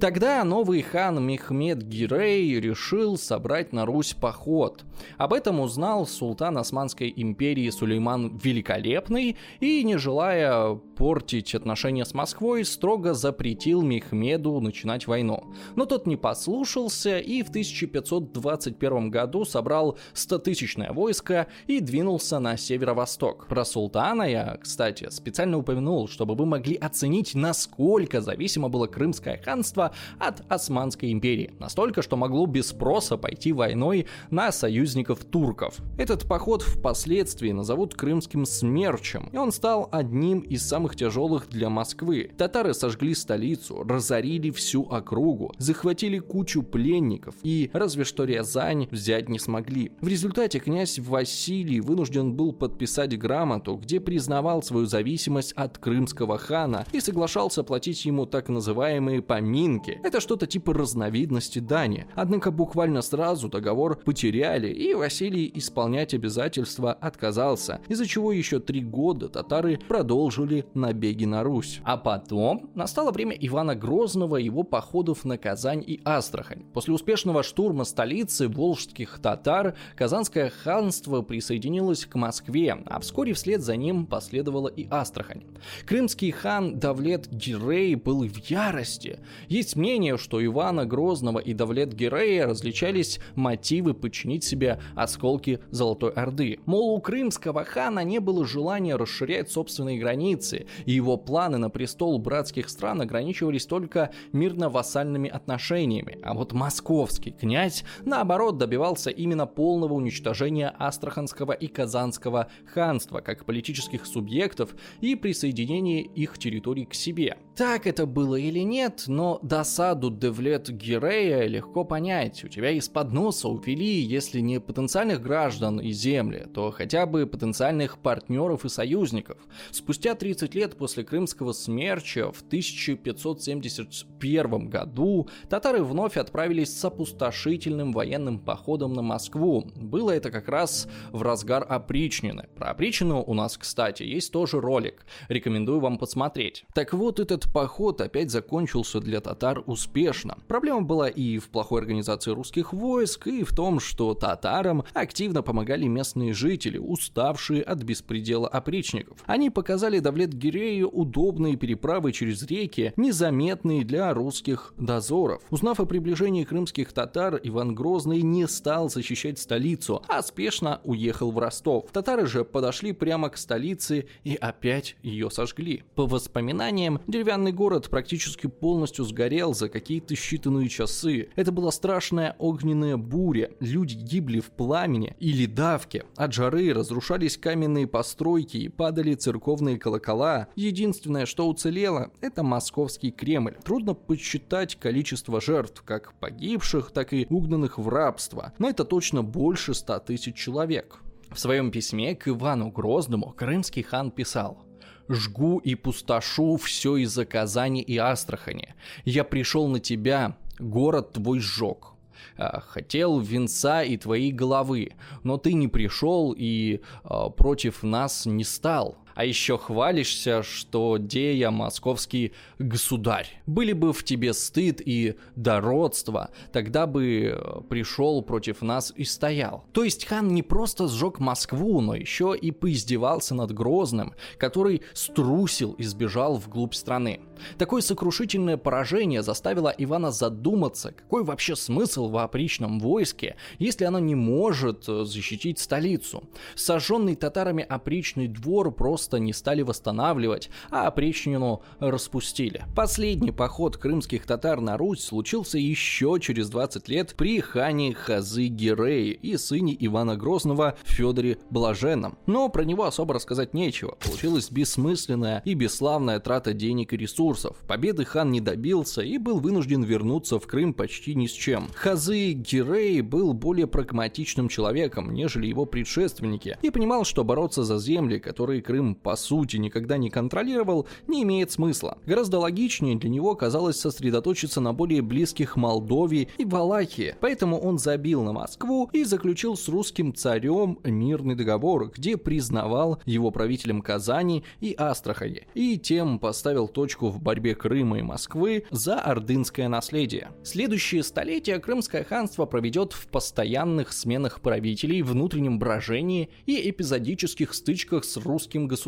Тогда 0.00 0.42
новый 0.44 0.82
хан 0.82 1.24
Мехмед 1.24 1.82
Гирей 1.82 2.60
решил 2.60 3.16
собрать 3.16 3.72
на 3.72 3.86
Русь 3.86 4.14
поход. 4.14 4.84
Об 5.18 5.32
этом 5.32 5.60
узнал 5.60 6.06
султан 6.06 6.58
Османской 6.58 7.12
империи 7.14 7.68
Сулейман 7.70 8.38
Великолепный 8.38 9.36
и, 9.60 9.82
не 9.84 9.96
желая 9.96 10.74
портить 10.74 11.54
отношения 11.54 12.04
с 12.04 12.14
Москвой, 12.14 12.64
строго 12.64 13.14
запретил 13.14 13.82
Мехмеду 13.82 14.60
начинать 14.60 15.06
войну. 15.06 15.44
Но 15.76 15.84
тот 15.84 16.06
не 16.06 16.16
послушался 16.16 17.18
и 17.18 17.42
в 17.42 17.48
1521 17.48 19.10
году 19.10 19.44
собрал 19.44 19.98
100-тысячное 20.14 20.92
войско 20.92 21.46
и 21.66 21.80
двинулся 21.80 22.38
на 22.38 22.56
северо-восток. 22.56 23.46
Про 23.48 23.64
султана 23.64 24.22
я, 24.22 24.58
кстати, 24.60 25.08
специально 25.10 25.58
упомянул, 25.58 26.08
чтобы 26.08 26.34
вы 26.34 26.46
могли 26.46 26.76
оценить, 26.76 27.34
насколько 27.34 28.20
зависимо 28.20 28.68
было 28.68 28.86
крымское 28.86 29.36
ханство 29.62 29.92
от 30.18 30.42
Османской 30.50 31.12
империи. 31.12 31.54
Настолько, 31.60 32.02
что 32.02 32.16
могло 32.16 32.46
без 32.46 32.68
спроса 32.68 33.16
пойти 33.16 33.52
войной 33.52 34.06
на 34.30 34.50
союзников 34.50 35.24
турков. 35.24 35.76
Этот 35.98 36.26
поход 36.26 36.62
впоследствии 36.62 37.52
назовут 37.52 37.94
крымским 37.94 38.44
смерчем, 38.44 39.30
и 39.32 39.36
он 39.36 39.52
стал 39.52 39.88
одним 39.92 40.40
из 40.40 40.66
самых 40.66 40.96
тяжелых 40.96 41.48
для 41.48 41.70
Москвы. 41.70 42.32
Татары 42.36 42.74
сожгли 42.74 43.14
столицу, 43.14 43.84
разорили 43.84 44.50
всю 44.50 44.82
округу, 44.82 45.52
захватили 45.58 46.18
кучу 46.18 46.64
пленников 46.64 47.36
и 47.44 47.70
разве 47.72 48.02
что 48.02 48.24
Рязань 48.24 48.88
взять 48.90 49.28
не 49.28 49.38
смогли. 49.38 49.92
В 50.00 50.08
результате 50.08 50.58
князь 50.58 50.98
Василий 50.98 51.80
вынужден 51.80 52.34
был 52.34 52.52
подписать 52.52 53.16
грамоту, 53.16 53.76
где 53.76 54.00
признавал 54.00 54.60
свою 54.62 54.86
зависимость 54.86 55.52
от 55.52 55.78
крымского 55.78 56.36
хана 56.36 56.84
и 56.92 56.98
соглашался 56.98 57.62
платить 57.62 58.04
ему 58.04 58.26
так 58.26 58.48
называемые 58.48 59.22
поминки. 59.52 60.00
Это 60.02 60.20
что-то 60.20 60.46
типа 60.46 60.72
разновидности 60.72 61.58
дани. 61.58 62.06
Однако 62.14 62.50
буквально 62.50 63.02
сразу 63.02 63.48
договор 63.48 63.96
потеряли, 63.96 64.68
и 64.68 64.94
Василий 64.94 65.50
исполнять 65.54 66.14
обязательства 66.14 66.92
отказался, 66.92 67.80
из-за 67.88 68.06
чего 68.06 68.32
еще 68.32 68.60
три 68.60 68.80
года 68.80 69.28
татары 69.28 69.78
продолжили 69.88 70.64
набеги 70.72 71.26
на 71.26 71.42
Русь. 71.42 71.80
А 71.84 71.98
потом 71.98 72.70
настало 72.74 73.12
время 73.12 73.36
Ивана 73.38 73.74
Грозного 73.74 74.36
и 74.36 74.44
его 74.44 74.62
походов 74.62 75.26
на 75.26 75.36
Казань 75.36 75.84
и 75.86 76.00
Астрахань. 76.04 76.64
После 76.72 76.94
успешного 76.94 77.42
штурма 77.42 77.84
столицы 77.84 78.48
волжских 78.48 79.18
татар 79.20 79.74
Казанское 79.96 80.50
ханство 80.50 81.20
присоединилось 81.20 82.06
к 82.06 82.14
Москве, 82.14 82.78
а 82.86 83.00
вскоре 83.00 83.34
вслед 83.34 83.60
за 83.60 83.76
ним 83.76 84.06
последовала 84.06 84.68
и 84.68 84.88
Астрахань. 84.90 85.42
Крымский 85.86 86.30
хан 86.30 86.78
Давлет 86.78 87.28
Гирей 87.28 87.94
был 87.96 88.24
в 88.24 88.36
ярости. 88.48 89.18
Есть 89.48 89.76
мнение, 89.76 90.16
что 90.18 90.44
Ивана 90.44 90.86
Грозного 90.86 91.38
и 91.38 91.54
Давлет 91.54 91.94
Гирея 91.94 92.46
различались 92.46 93.20
мотивы 93.34 93.94
подчинить 93.94 94.44
себе 94.44 94.78
осколки 94.94 95.60
Золотой 95.70 96.12
Орды. 96.12 96.60
Мол, 96.66 96.94
у 96.94 97.00
крымского 97.00 97.64
хана 97.64 98.04
не 98.04 98.18
было 98.18 98.46
желания 98.46 98.96
расширять 98.96 99.50
собственные 99.50 99.98
границы, 99.98 100.66
и 100.86 100.92
его 100.92 101.16
планы 101.16 101.58
на 101.58 101.70
престол 101.70 102.18
братских 102.18 102.68
стран 102.68 103.00
ограничивались 103.00 103.66
только 103.66 104.10
мирно-вассальными 104.32 105.28
отношениями, 105.28 106.18
а 106.22 106.34
вот 106.34 106.52
московский 106.52 107.30
князь, 107.30 107.84
наоборот, 108.04 108.58
добивался 108.58 109.10
именно 109.10 109.46
полного 109.46 109.94
уничтожения 109.94 110.74
Астраханского 110.78 111.52
и 111.52 111.66
Казанского 111.66 112.48
ханства 112.66 113.20
как 113.20 113.44
политических 113.44 114.06
субъектов 114.06 114.74
и 115.00 115.14
присоединения 115.14 116.02
их 116.02 116.38
территорий 116.38 116.84
к 116.84 116.94
себе. 116.94 117.36
Так 117.56 117.86
это 117.86 118.06
было 118.06 118.36
или 118.36 118.60
нет, 118.60 119.04
но 119.06 119.38
досаду 119.42 120.10
Девлет 120.10 120.70
Гирея 120.70 121.46
легко 121.46 121.84
понять. 121.84 122.44
У 122.44 122.48
тебя 122.48 122.70
из-под 122.72 123.12
носа 123.12 123.48
увели, 123.48 124.00
если 124.00 124.40
не 124.40 124.60
потенциальных 124.60 125.22
граждан 125.22 125.80
и 125.80 125.92
земли, 125.92 126.46
то 126.52 126.70
хотя 126.70 127.06
бы 127.06 127.26
потенциальных 127.26 127.98
партнеров 127.98 128.64
и 128.64 128.68
союзников. 128.68 129.38
Спустя 129.70 130.14
30 130.14 130.42
10 130.42 130.54
лет 130.54 130.76
после 130.76 131.04
Крымского 131.04 131.52
смерча 131.52 132.32
в 132.32 132.42
1571 132.42 134.68
году 134.68 135.28
татары 135.48 135.82
вновь 135.82 136.16
отправились 136.16 136.78
с 136.78 136.84
опустошительным 136.84 137.92
военным 137.92 138.38
походом 138.38 138.94
на 138.94 139.02
Москву. 139.02 139.70
Было 139.76 140.10
это 140.10 140.30
как 140.30 140.48
раз 140.48 140.88
в 141.10 141.22
разгар 141.22 141.64
опричнины. 141.68 142.48
Про 142.56 142.70
опричнину 142.70 143.22
у 143.22 143.34
нас, 143.34 143.56
кстати, 143.56 144.02
есть 144.02 144.32
тоже 144.32 144.60
ролик. 144.60 145.06
Рекомендую 145.28 145.80
вам 145.80 145.98
посмотреть. 145.98 146.64
Так 146.74 146.92
вот, 146.92 147.20
этот 147.20 147.41
поход 147.50 148.00
опять 148.00 148.30
закончился 148.30 149.00
для 149.00 149.20
татар 149.20 149.62
успешно. 149.66 150.38
Проблема 150.48 150.82
была 150.82 151.08
и 151.08 151.38
в 151.38 151.48
плохой 151.48 151.80
организации 151.80 152.30
русских 152.30 152.72
войск, 152.72 153.26
и 153.26 153.44
в 153.44 153.54
том, 153.54 153.80
что 153.80 154.14
татарам 154.14 154.84
активно 154.92 155.42
помогали 155.42 155.86
местные 155.86 156.32
жители, 156.32 156.78
уставшие 156.78 157.62
от 157.62 157.82
беспредела 157.82 158.48
опричников. 158.48 159.18
Они 159.26 159.50
показали 159.50 159.98
Давлет 159.98 160.32
Гирею 160.32 160.88
удобные 160.88 161.56
переправы 161.56 162.12
через 162.12 162.42
реки, 162.42 162.92
незаметные 162.96 163.84
для 163.84 164.12
русских 164.14 164.74
дозоров. 164.78 165.42
Узнав 165.50 165.80
о 165.80 165.86
приближении 165.86 166.44
крымских 166.44 166.92
татар, 166.92 167.40
Иван 167.42 167.74
Грозный 167.74 168.22
не 168.22 168.46
стал 168.48 168.90
защищать 168.90 169.38
столицу, 169.38 170.02
а 170.08 170.22
спешно 170.22 170.80
уехал 170.84 171.30
в 171.30 171.38
Ростов. 171.38 171.86
Татары 171.92 172.26
же 172.26 172.44
подошли 172.44 172.92
прямо 172.92 173.30
к 173.30 173.36
столице 173.36 174.06
и 174.24 174.34
опять 174.34 174.96
ее 175.02 175.30
сожгли. 175.30 175.84
По 175.94 176.06
воспоминаниям, 176.06 177.00
9 177.06 177.31
Деревянный 177.32 177.52
город 177.52 177.88
практически 177.88 178.46
полностью 178.46 179.06
сгорел 179.06 179.54
за 179.54 179.70
какие-то 179.70 180.12
считанные 180.12 180.68
часы. 180.68 181.30
Это 181.34 181.50
была 181.50 181.72
страшная 181.72 182.36
огненная 182.38 182.98
буря. 182.98 183.52
Люди 183.58 183.94
гибли 183.94 184.40
в 184.40 184.50
пламени 184.50 185.16
или 185.18 185.46
давке. 185.46 186.04
От 186.16 186.34
жары 186.34 186.74
разрушались 186.74 187.38
каменные 187.38 187.86
постройки 187.86 188.58
и 188.58 188.68
падали 188.68 189.14
церковные 189.14 189.78
колокола. 189.78 190.48
Единственное, 190.56 191.24
что 191.24 191.48
уцелело, 191.48 192.10
это 192.20 192.42
московский 192.42 193.10
Кремль. 193.10 193.56
Трудно 193.64 193.94
подсчитать 193.94 194.76
количество 194.78 195.40
жертв, 195.40 195.82
как 195.86 196.12
погибших, 196.20 196.90
так 196.90 197.14
и 197.14 197.26
угнанных 197.30 197.78
в 197.78 197.88
рабство. 197.88 198.52
Но 198.58 198.68
это 198.68 198.84
точно 198.84 199.22
больше 199.22 199.72
100 199.72 200.00
тысяч 200.00 200.36
человек. 200.36 201.00
В 201.30 201.40
своем 201.40 201.70
письме 201.70 202.14
к 202.14 202.28
Ивану 202.28 202.70
Грозному 202.70 203.32
крымский 203.32 203.82
хан 203.82 204.10
писал 204.10 204.66
«Жгу 205.12 205.58
и 205.58 205.74
пустошу 205.74 206.56
все 206.56 206.96
из-за 206.96 207.24
Казани 207.24 207.82
и 207.82 207.96
Астрахани. 207.98 208.74
Я 209.04 209.24
пришел 209.24 209.68
на 209.68 209.78
тебя, 209.78 210.36
город 210.58 211.12
твой 211.12 211.40
сжег. 211.40 211.92
А, 212.36 212.60
хотел 212.60 213.20
венца 213.20 213.82
и 213.82 213.96
твоей 213.96 214.32
головы, 214.32 214.92
но 215.22 215.36
ты 215.36 215.52
не 215.52 215.68
пришел 215.68 216.34
и 216.36 216.80
а, 217.04 217.28
против 217.28 217.82
нас 217.82 218.26
не 218.26 218.44
стал. 218.44 218.96
А 219.14 219.24
еще 219.24 219.58
хвалишься, 219.58 220.42
что 220.42 220.96
Дея 220.98 221.50
московский 221.50 222.32
государь. 222.58 223.28
Были 223.46 223.72
бы 223.72 223.92
в 223.92 224.04
тебе 224.04 224.32
стыд 224.32 224.80
и 224.84 225.16
дородство, 225.36 226.30
тогда 226.52 226.86
бы 226.86 227.34
э, 227.34 227.60
пришел 227.68 228.22
против 228.22 228.62
нас 228.62 228.92
и 228.96 229.04
стоял. 229.04 229.64
То 229.72 229.84
есть 229.84 230.06
хан 230.06 230.28
не 230.28 230.42
просто 230.42 230.88
сжег 230.88 231.18
Москву, 231.18 231.80
но 231.80 231.94
еще 231.94 232.34
и 232.40 232.50
поиздевался 232.50 233.34
над 233.34 233.52
Грозным, 233.52 234.14
который 234.38 234.82
струсил 234.94 235.72
и 235.72 235.82
сбежал 235.82 236.36
вглубь 236.36 236.74
страны. 236.74 237.20
Такое 237.58 237.82
сокрушительное 237.82 238.56
поражение 238.56 239.22
заставило 239.22 239.74
Ивана 239.76 240.10
задуматься, 240.12 240.92
какой 240.92 241.24
вообще 241.24 241.56
смысл 241.56 242.08
в 242.08 242.16
опричном 242.16 242.78
войске, 242.78 243.36
если 243.58 243.84
оно 243.84 243.98
не 243.98 244.14
может 244.14 244.88
э, 244.88 245.04
защитить 245.04 245.58
столицу. 245.58 246.24
Сожженный 246.54 247.16
татарами 247.16 247.64
опричный 247.68 248.28
двор 248.28 248.72
просто 248.72 249.01
не 249.18 249.32
стали 249.32 249.62
восстанавливать, 249.62 250.50
а 250.70 250.86
опричнину 250.86 251.62
распустили. 251.78 252.64
Последний 252.74 253.32
поход 253.32 253.76
крымских 253.76 254.26
татар 254.26 254.60
на 254.60 254.76
Русь 254.76 255.04
случился 255.04 255.58
еще 255.58 256.18
через 256.20 256.48
20 256.50 256.88
лет 256.88 257.14
при 257.16 257.40
хане 257.40 257.94
Хазы 257.94 258.46
Гирей 258.46 259.12
и 259.12 259.36
сыне 259.36 259.76
Ивана 259.78 260.16
Грозного 260.16 260.76
Федоре 260.84 261.38
Блаженном. 261.50 262.18
Но 262.26 262.48
про 262.48 262.62
него 262.62 262.84
особо 262.84 263.14
рассказать 263.14 263.54
нечего. 263.54 263.96
Получилась 264.04 264.50
бессмысленная 264.50 265.42
и 265.44 265.54
бесславная 265.54 266.20
трата 266.20 266.52
денег 266.52 266.92
и 266.92 266.96
ресурсов. 266.96 267.56
Победы 267.66 268.04
хан 268.04 268.30
не 268.30 268.40
добился 268.40 269.02
и 269.02 269.18
был 269.18 269.40
вынужден 269.40 269.82
вернуться 269.82 270.38
в 270.38 270.46
Крым 270.46 270.74
почти 270.74 271.14
ни 271.14 271.26
с 271.26 271.32
чем. 271.32 271.68
Хазы 271.74 272.32
Гирей 272.32 273.00
был 273.00 273.32
более 273.32 273.66
прагматичным 273.66 274.48
человеком, 274.48 275.12
нежели 275.12 275.46
его 275.46 275.66
предшественники, 275.66 276.58
и 276.62 276.70
понимал, 276.70 277.04
что 277.04 277.24
бороться 277.24 277.64
за 277.64 277.78
земли, 277.78 278.18
которые 278.18 278.62
Крым 278.62 278.91
по 278.94 279.16
сути 279.16 279.56
никогда 279.56 279.96
не 279.96 280.10
контролировал, 280.10 280.86
не 281.06 281.22
имеет 281.22 281.50
смысла. 281.50 281.98
Гораздо 282.06 282.38
логичнее 282.38 282.96
для 282.96 283.10
него 283.10 283.34
казалось 283.34 283.80
сосредоточиться 283.80 284.60
на 284.60 284.72
более 284.72 285.02
близких 285.02 285.56
Молдове 285.56 286.28
и 286.38 286.44
Валахии, 286.44 287.14
поэтому 287.20 287.58
он 287.58 287.78
забил 287.78 288.22
на 288.22 288.32
Москву 288.32 288.90
и 288.92 289.04
заключил 289.04 289.56
с 289.56 289.68
русским 289.68 290.14
царем 290.14 290.78
мирный 290.84 291.34
договор, 291.34 291.90
где 291.94 292.16
признавал 292.16 293.00
его 293.04 293.30
правителем 293.30 293.82
Казани 293.82 294.44
и 294.60 294.74
Астрахани, 294.76 295.46
и 295.54 295.78
тем 295.78 296.18
поставил 296.18 296.68
точку 296.68 297.08
в 297.08 297.20
борьбе 297.20 297.54
Крыма 297.54 297.98
и 297.98 298.02
Москвы 298.02 298.64
за 298.70 298.98
ордынское 299.00 299.68
наследие. 299.68 300.32
Следующие 300.42 301.02
столетия 301.02 301.58
Крымское 301.58 302.04
ханство 302.04 302.46
проведет 302.46 302.92
в 302.92 303.06
постоянных 303.06 303.92
сменах 303.92 304.40
правителей, 304.40 305.02
внутреннем 305.02 305.58
брожении 305.58 306.30
и 306.46 306.70
эпизодических 306.70 307.54
стычках 307.54 308.04
с 308.04 308.16
русским 308.16 308.66
государством. 308.66 308.81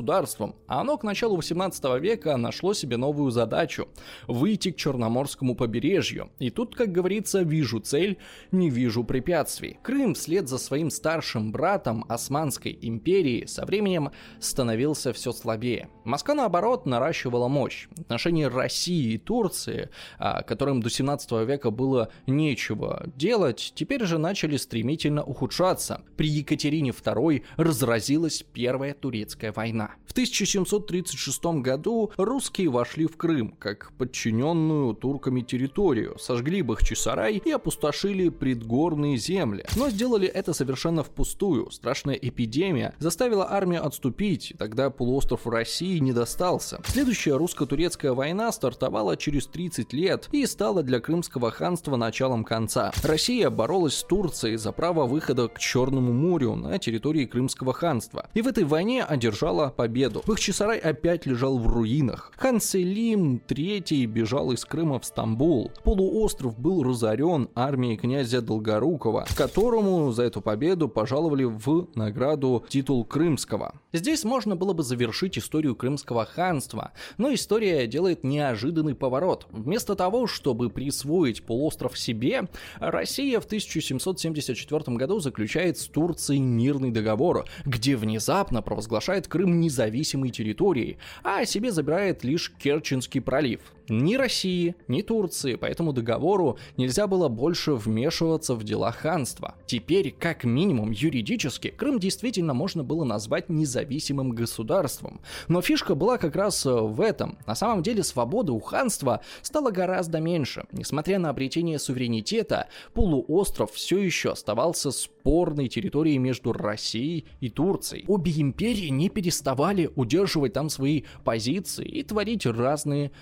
А 0.67 0.81
оно 0.81 0.97
к 0.97 1.05
началу 1.05 1.37
18 1.37 2.01
века 2.01 2.37
нашло 2.37 2.75
себе 2.75 2.97
новую 2.97 3.31
задачу– 3.31 3.89
выйти 4.29 4.71
к 4.71 4.77
Черноморскому 4.77 5.55
побережью. 5.55 6.31
И 6.39 6.51
тут, 6.51 6.75
как 6.75 6.93
говорится, 6.93 7.43
вижу 7.43 7.81
цель, 7.81 8.19
не 8.53 8.71
вижу 8.71 9.05
препятствий. 9.05 9.79
Крым 9.83 10.15
вслед 10.15 10.49
за 10.49 10.59
своим 10.59 10.91
старшим 10.91 11.53
братом 11.53 12.05
Османской 12.09 12.79
империи 12.81 13.47
со 13.47 13.67
временем 13.67 14.11
становился 14.41 15.13
все 15.13 15.33
слабее. 15.33 15.89
Москва, 16.05 16.35
наоборот, 16.35 16.87
наращивала 16.87 17.49
мощь 17.49 17.89
отношении 18.05 18.45
России 18.45 19.15
и 19.15 19.19
Турции, 19.19 19.91
а, 20.19 20.43
которым 20.43 20.83
до 20.83 20.91
17 20.91 21.45
века 21.45 21.71
было 21.71 22.11
нечего 22.27 23.05
делать, 23.17 23.73
теперь 23.75 24.05
же 24.05 24.19
начали 24.19 24.57
стремительно 24.57 25.25
ухудшаться. 25.25 26.03
При 26.17 26.29
Екатерине 26.29 26.91
II 26.91 27.43
разразилась 27.57 28.45
Первая 28.53 28.95
Турецкая 28.95 29.53
война. 29.53 29.84
В 30.07 30.13
1736 30.13 31.45
году 31.61 32.13
русские 32.17 32.69
вошли 32.69 33.07
в 33.07 33.17
Крым, 33.17 33.55
как 33.59 33.93
подчиненную 33.99 34.95
турками 34.95 35.41
территорию, 35.41 36.17
сожгли 36.21 36.63
Бахчисарай 36.63 37.43
и 37.45 37.51
опустошили 37.51 38.29
предгорные 38.29 39.17
земли. 39.17 39.65
Но 39.77 39.91
сделали 39.91 40.29
это 40.29 40.53
совершенно 40.53 41.03
впустую. 41.03 41.71
Страшная 41.71 42.15
эпидемия 42.15 42.95
заставила 42.99 43.51
армию 43.51 43.85
отступить, 43.85 44.55
тогда 44.59 44.91
полуостров 44.91 45.47
России 45.47 45.99
не 45.99 46.13
достался. 46.13 46.81
Следующая 46.87 47.37
русско-турецкая 47.37 48.13
война 48.13 48.53
стартовала 48.53 49.17
через 49.17 49.47
30 49.47 49.93
лет 49.93 50.29
и 50.33 50.47
стала 50.47 50.83
для 50.83 51.01
Крымского 51.01 51.51
ханства 51.51 51.97
началом 51.97 52.45
конца. 52.45 52.93
Россия 53.03 53.51
боролась 53.51 53.97
с 53.97 54.05
Турцией 54.05 54.57
за 54.57 54.73
право 54.73 55.07
выхода 55.07 55.49
к 55.49 55.59
Черному 55.59 56.13
морю 56.13 56.55
на 56.55 56.79
территории 56.79 57.25
Крымского 57.25 57.73
ханства. 57.73 58.29
И 58.35 58.43
в 58.43 58.47
этой 58.47 58.65
войне 58.65 59.03
одержала 59.03 59.74
победу. 59.75 60.23
Бахчисарай 60.27 60.79
опять 60.79 61.27
лежал 61.27 61.59
в 61.59 61.67
руинах. 61.67 62.33
Хан 62.37 62.61
Селим 62.61 63.41
III 63.47 64.07
бежал 64.07 64.53
из 64.53 64.65
Крыма 64.65 65.01
в 65.01 65.05
Стамбул. 65.05 65.71
Полуостров 65.83 66.59
был 66.59 66.83
разорен 66.83 67.49
армией 67.55 67.97
князя 67.97 68.41
Долгорукова, 68.41 69.27
которому 69.37 70.13
за 70.13 70.25
эту 70.25 70.41
победу 70.41 70.89
пожаловали 70.89 71.45
в 71.45 71.89
награду 71.95 72.65
титул 72.69 73.05
Крымского. 73.05 73.75
Здесь 73.93 74.25
можно 74.25 74.57
было 74.57 74.73
бы 74.73 74.83
завершить 74.83 75.39
историю 75.39 75.77
Крымского 75.77 76.25
ханства, 76.25 76.93
но 77.19 77.33
история 77.33 77.87
делает 77.87 78.25
неожиданный 78.25 78.95
поворот. 78.95 79.47
Вместо 79.51 79.95
того, 79.95 80.27
чтобы 80.27 80.71
присвоить 80.71 81.45
полуостров 81.45 81.99
себе, 81.99 82.49
Россия 82.79 83.41
в 83.41 83.45
1774 83.45 84.97
году 84.97 85.21
заключает 85.21 85.79
с 85.79 85.87
Турцией 85.87 86.41
мирный 86.41 86.91
договор, 86.91 87.45
где 87.65 87.97
внезапно 87.97 88.63
провозглашает 88.63 89.29
Крым 89.29 89.61
независимой 89.65 90.31
территорией, 90.31 90.99
а 91.23 91.45
себе 91.45 91.73
забирает 91.73 92.25
лишь 92.25 92.53
Керченский 92.59 93.21
пролив. 93.21 93.61
Ни 93.89 94.15
России, 94.15 94.77
ни 94.89 95.03
Турции 95.03 95.57
по 95.57 95.67
этому 95.67 95.93
договору 95.93 96.59
нельзя 96.79 97.07
было 97.07 97.29
больше 97.29 97.75
вмешиваться 97.75 98.55
в 98.55 98.65
дела 98.65 98.93
ханства. 98.93 99.57
Теперь, 99.67 100.11
как 100.11 100.45
минимум 100.45 100.91
юридически, 100.91 101.69
Крым 101.69 101.99
действительно 101.99 102.55
можно 102.55 102.83
было 102.83 103.05
назвать 103.05 103.51
независимым 103.51 104.31
государством. 104.31 105.21
Но 105.49 105.61
фишка 105.61 105.95
была 105.95 106.17
как 106.17 106.35
раз 106.35 106.65
в 106.65 107.01
этом. 107.01 107.39
На 107.47 107.55
самом 107.55 107.83
деле 107.83 108.03
свободы 108.03 108.53
у 108.53 108.61
ханства 108.61 109.21
стало 109.43 109.71
гораздо 109.71 110.21
меньше. 110.21 110.65
Несмотря 110.73 111.19
на 111.19 111.29
обретение 111.29 111.79
суверенитета, 111.79 112.69
полуостров 112.95 113.73
все 113.73 113.99
еще 113.99 114.33
оставался 114.33 114.93
спорной 114.93 115.69
территорией 115.69 116.19
между 116.19 116.53
Россией 116.53 117.27
и 117.41 117.51
Турцией. 117.51 118.05
Обе 118.09 118.33
империи 118.37 118.89
не 118.89 119.11
переставали 119.11 119.91
удерживать 119.95 120.55
там 120.55 120.71
свои 120.71 121.03
позиции 121.23 121.87
и 121.87 122.03
творить 122.03 122.47
разные 122.47 123.13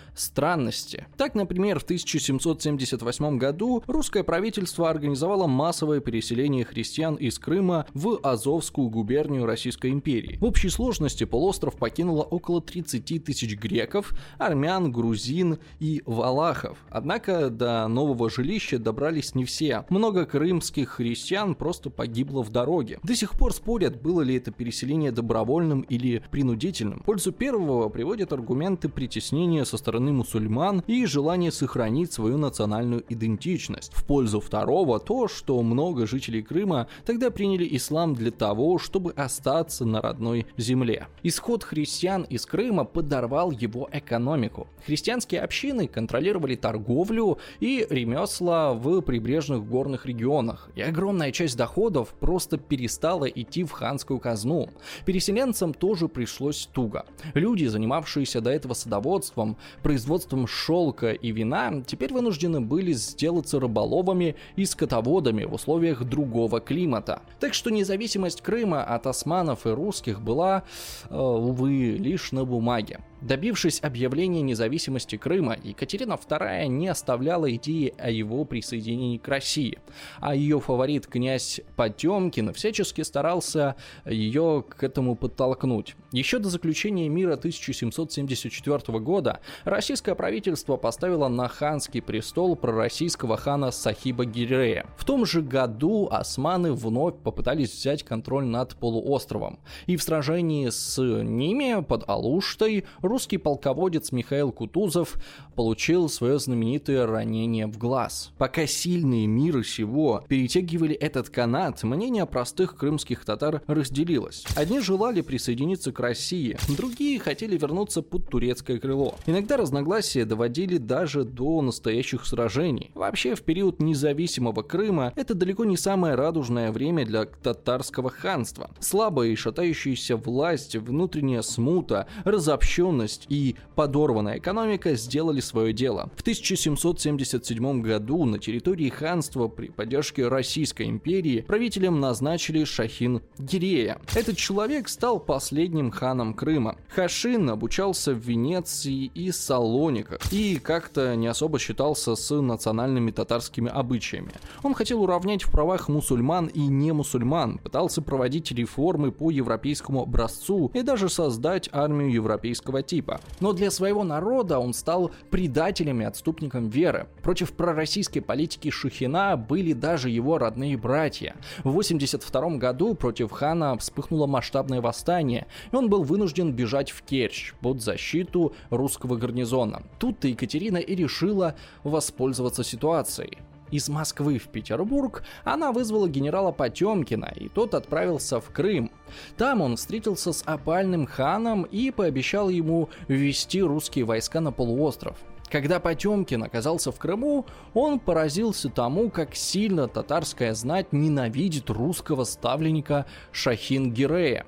странности. 0.53 1.07
Так, 1.17 1.35
например, 1.35 1.81
в 1.81 1.85
1778 1.85 3.39
году 3.39 3.83
русское 3.87 4.23
правительство 4.23 4.91
организовало 4.91 5.47
массовое 5.47 6.01
переселение 6.01 6.65
христиан 6.65 7.15
из 7.15 7.39
Крыма 7.39 7.87
в 7.95 8.19
Азовскую 8.23 8.91
губернию 8.91 9.47
Российской 9.47 9.91
империи. 9.91 10.37
В 10.41 10.45
общей 10.45 10.69
сложности 10.69 11.25
полуостров 11.25 11.77
покинуло 11.77 12.23
около 12.23 12.61
30 12.61 13.25
тысяч 13.25 13.57
греков, 13.57 14.13
армян, 14.39 14.93
грузин 14.93 15.59
и 15.81 16.03
валахов. 16.05 16.79
Однако 16.91 17.49
до 17.49 17.89
нового 17.89 18.29
жилища 18.29 18.79
добрались 18.79 19.35
не 19.35 19.47
все. 19.47 19.87
Много 19.89 20.27
крымских 20.27 20.91
христиан 20.91 21.55
просто 21.55 21.89
погибло 21.89 22.43
в 22.43 22.51
дороге. 22.51 22.99
До 23.03 23.15
сих 23.15 23.33
пор 23.33 23.55
спорят, 23.55 24.03
было 24.03 24.21
ли 24.21 24.37
это 24.37 24.51
переселение 24.51 25.13
добровольным 25.13 25.81
или 25.81 26.23
принудительным. 26.31 27.01
В 27.01 27.05
пользу 27.05 27.33
первого 27.33 27.89
приводят 27.89 28.33
аргументы 28.33 28.91
притеснения 28.91 29.65
со 29.65 29.79
стороны 29.79 30.13
мусульман 30.13 30.42
мусульман 30.43 30.83
и 30.87 31.07
желание 31.07 31.53
сохранить 31.53 32.13
свою 32.13 32.39
национальную 32.39 33.05
идентичность. 33.09 33.93
В 33.95 34.05
пользу 34.05 34.41
второго 34.41 34.99
то, 34.99 35.29
что 35.29 35.63
много 35.63 36.07
жителей 36.07 36.43
Крыма 36.43 36.89
тогда 37.05 37.31
приняли 37.31 37.69
ислам 37.77 38.15
для 38.15 38.31
того, 38.31 38.79
чтобы 38.79 39.13
остаться 39.13 39.85
на 39.85 40.01
родной 40.01 40.47
земле. 40.57 41.07
Исход 41.23 41.65
христиан 41.65 42.23
из 42.23 42.47
Крыма 42.47 42.85
подорвал 42.85 43.51
его 43.51 43.89
экономику. 43.93 44.67
Христианские 44.87 45.43
общины 45.43 45.87
контролировали 45.87 46.57
торговлю 46.57 47.39
и 47.61 47.87
ремесла 47.89 48.75
в 48.75 49.01
прибрежных 49.03 49.65
горных 49.65 50.07
регионах, 50.07 50.71
и 50.75 50.83
огромная 50.83 51.33
часть 51.33 51.57
доходов 51.57 52.15
просто 52.21 52.57
перестала 52.59 53.27
идти 53.27 53.65
в 53.65 53.71
ханскую 53.71 54.19
казну. 54.19 54.69
Переселенцам 55.07 55.75
тоже 55.75 56.09
пришлось 56.09 56.69
туго. 56.73 57.07
Люди, 57.35 57.67
занимавшиеся 57.67 58.41
до 58.41 58.51
этого 58.51 58.75
садоводством, 58.75 59.57
производством 59.83 60.32
шелка 60.47 61.13
и 61.13 61.33
вина, 61.33 61.83
теперь 61.87 62.13
вынуждены 62.13 62.61
были 62.61 62.93
сделаться 62.93 63.61
рыболовами 63.61 64.37
и 64.57 64.65
скотоводами 64.65 65.45
в 65.45 65.55
условиях 65.55 66.05
другого 66.05 66.61
климата. 66.61 67.23
Так 67.41 67.55
что 67.55 67.71
независимость 67.71 68.43
Крыма 68.43 68.83
от 68.83 69.07
османов 69.07 69.67
и 69.67 69.71
русских 69.71 70.21
была, 70.21 70.65
э, 71.09 71.17
увы, 71.17 71.97
лишь 71.99 72.33
на 72.33 72.45
бумаге. 72.45 73.01
Добившись 73.23 73.79
объявления 73.81 74.43
независимости 74.43 75.17
Крыма, 75.17 75.57
Екатерина 75.63 76.15
II 76.15 76.67
не 76.67 76.89
оставляла 76.89 77.55
идеи 77.55 77.95
о 77.97 78.11
его 78.11 78.45
присоединении 78.45 79.17
к 79.17 79.29
России, 79.29 79.79
а 80.21 80.35
ее 80.35 80.59
фаворит 80.59 81.07
князь 81.07 81.61
Потемкин 81.77 82.53
всячески 82.53 83.03
старался 83.03 83.77
ее 84.05 84.65
к 84.69 84.83
этому 84.83 85.15
подтолкнуть. 85.15 85.95
Еще 86.11 86.41
до 86.41 86.49
заключения 86.49 87.09
мира 87.09 87.35
1774 87.35 88.99
года 88.99 89.39
российское 89.63 90.17
правительство 90.17 90.77
поставило 90.77 91.29
на 91.29 91.47
ханский 91.47 92.03
престол 92.03 92.57
пророссийского 92.57 93.37
хана 93.37 93.71
Сахиба 93.71 94.25
Гирея. 94.25 94.85
В 94.97 95.05
том 95.05 95.27
же 95.27 95.43
году 95.43 96.09
османы 96.11 96.73
вновь 96.73 97.15
попытались 97.23 97.73
взять 97.73 98.03
контроль 98.03 98.47
над 98.47 98.75
полуостровом, 98.75 99.61
и 99.87 99.97
в 99.97 100.03
сражении 100.03 100.69
с 100.71 101.01
ними 101.01 101.83
под 101.85 102.09
Алуштой 102.09 102.85
русский 103.13 103.37
полководец 103.37 104.11
Михаил 104.11 104.53
Кутузов 104.53 105.19
получил 105.55 106.09
свое 106.09 106.39
знаменитое 106.39 107.07
ранение 107.07 107.67
в 107.67 107.77
глаз. 107.77 108.33
Пока 108.39 108.67
сильные 108.67 109.27
мира 109.27 109.63
сего 109.63 110.25
перетягивали 110.29 110.95
этот 110.95 111.29
канат, 111.29 111.83
мнение 111.83 112.25
простых 112.25 112.75
крымских 112.75 113.27
татар 113.27 113.61
разделилось. 113.67 114.47
Одни 114.57 114.81
желали 114.81 115.21
присоединиться 115.21 115.93
к 115.93 116.01
России, 116.01 116.57
другие 116.75 117.19
хотели 117.19 117.59
вернуться 117.59 118.01
под 118.01 118.31
турецкое 118.31 118.79
крыло. 118.79 119.17
Иногда 119.27 119.59
разногласия 119.59 120.25
доводили 120.25 120.79
даже 120.79 121.25
до 121.25 121.61
настоящих 121.61 122.25
сражений. 122.25 122.93
Вообще, 122.95 123.35
в 123.35 123.43
период 123.43 123.79
независимого 123.79 124.63
Крыма 124.63 125.13
это 125.17 125.35
далеко 125.35 125.67
не 125.67 125.77
самое 125.77 126.15
радужное 126.15 126.73
время 126.73 127.05
для 127.05 127.27
татарского 127.27 128.09
ханства. 128.09 128.71
Слабая 128.81 129.29
и 129.29 129.37
шатающаяся 129.37 130.17
власть, 130.17 130.77
внутренняя 130.77 131.43
смута, 131.43 132.07
разобщенность 132.25 133.02
бедность 133.03 133.27
и 133.29 133.57
подорванная 133.75 134.39
экономика 134.39 134.95
сделали 134.95 135.41
свое 135.41 135.73
дело. 135.73 136.11
В 136.17 136.21
1777 136.21 137.83
году 137.83 138.25
на 138.25 138.39
территории 138.39 138.89
ханства 138.89 139.49
при 139.49 139.69
поддержке 139.69 140.29
Российской 140.29 140.89
империи 140.89 141.41
правителем 141.41 142.01
назначили 142.01 142.65
Шахин 142.65 143.23
Гирея. 143.39 143.99
Этот 144.15 144.37
человек 144.37 144.89
стал 144.89 145.19
последним 145.19 145.91
ханом 145.91 146.35
Крыма. 146.35 146.77
Хашин 146.89 147.51
обучался 147.51 148.13
в 148.13 148.19
Венеции 148.19 149.11
и 149.15 149.33
Салониках 149.33 150.21
и 150.33 150.59
как-то 150.59 151.17
не 151.17 151.27
особо 151.27 151.59
считался 151.59 152.15
с 152.15 152.41
национальными 152.41 153.11
татарскими 153.11 153.71
обычаями. 153.71 154.33
Он 154.63 154.75
хотел 154.75 155.03
уравнять 155.03 155.43
в 155.43 155.51
правах 155.51 155.89
мусульман 155.89 156.47
и 156.47 156.61
не 156.61 156.93
мусульман, 156.93 157.59
пытался 157.59 158.03
проводить 158.03 158.53
реформы 158.53 159.11
по 159.11 159.31
европейскому 159.31 160.03
образцу 160.03 160.71
и 160.75 160.83
даже 160.83 161.09
создать 161.09 161.69
армию 161.73 162.13
европейского 162.13 162.83
типа. 162.93 163.23
Но 163.41 163.55
для 163.55 163.71
своего 163.71 164.05
народа 164.05 164.59
он 164.59 164.75
стал 164.75 165.13
предателем 165.31 166.03
и 166.03 166.05
отступником 166.05 166.69
веры. 166.69 167.07
Против 167.23 167.55
пророссийской 167.55 168.21
политики 168.21 168.69
Шухина 168.69 169.39
были 169.39 169.73
даже 169.73 170.11
его 170.11 170.37
родные 170.37 170.77
братья. 170.77 171.35
В 171.65 171.71
82 171.71 172.57
году 172.59 172.95
против 172.95 173.31
хана 173.31 173.79
вспыхнуло 173.79 174.27
масштабное 174.27 174.83
восстание, 174.83 175.47
и 175.73 175.77
он 175.77 175.89
был 175.89 176.03
вынужден 176.03 176.53
бежать 176.53 176.91
в 176.91 177.01
Керчь 177.01 177.55
под 177.63 177.81
защиту 177.81 178.53
русского 178.69 179.17
гарнизона. 179.17 179.85
Тут-то 179.99 180.29
Екатерина 180.29 180.77
и 180.77 180.95
решила 180.95 181.55
воспользоваться 181.85 182.63
ситуацией. 182.63 183.39
Из 183.73 183.89
Москвы 183.89 184.39
в 184.39 184.49
Петербург 184.49 185.25
она 185.45 185.73
вызвала 185.73 186.07
генерала 186.07 186.53
Потемкина, 186.53 187.33
и 187.35 187.49
тот 187.49 187.75
отправился 187.75 188.39
в 188.39 188.51
Крым. 188.51 188.93
Там 189.39 189.63
он 189.63 189.77
встретился 189.77 190.35
с 190.35 190.43
опальным 190.45 191.07
ханом 191.07 191.63
и 191.63 191.91
пообещал 191.91 192.51
ему 192.51 192.91
ввести 193.09 193.63
русские 193.63 194.05
войска 194.05 194.41
на 194.41 194.53
полуостров. 194.53 195.17
Когда 195.51 195.81
Потемкин 195.81 196.43
оказался 196.43 196.93
в 196.93 196.99
Крыму, 196.99 197.47
он 197.73 197.99
поразился 197.99 198.69
тому, 198.69 199.11
как 199.11 199.35
сильно 199.35 199.89
татарская 199.89 200.53
знать 200.53 200.93
ненавидит 200.93 201.71
русского 201.71 202.25
ставленника 202.25 203.07
Шахин 203.33 203.91
Гирея. 203.91 204.45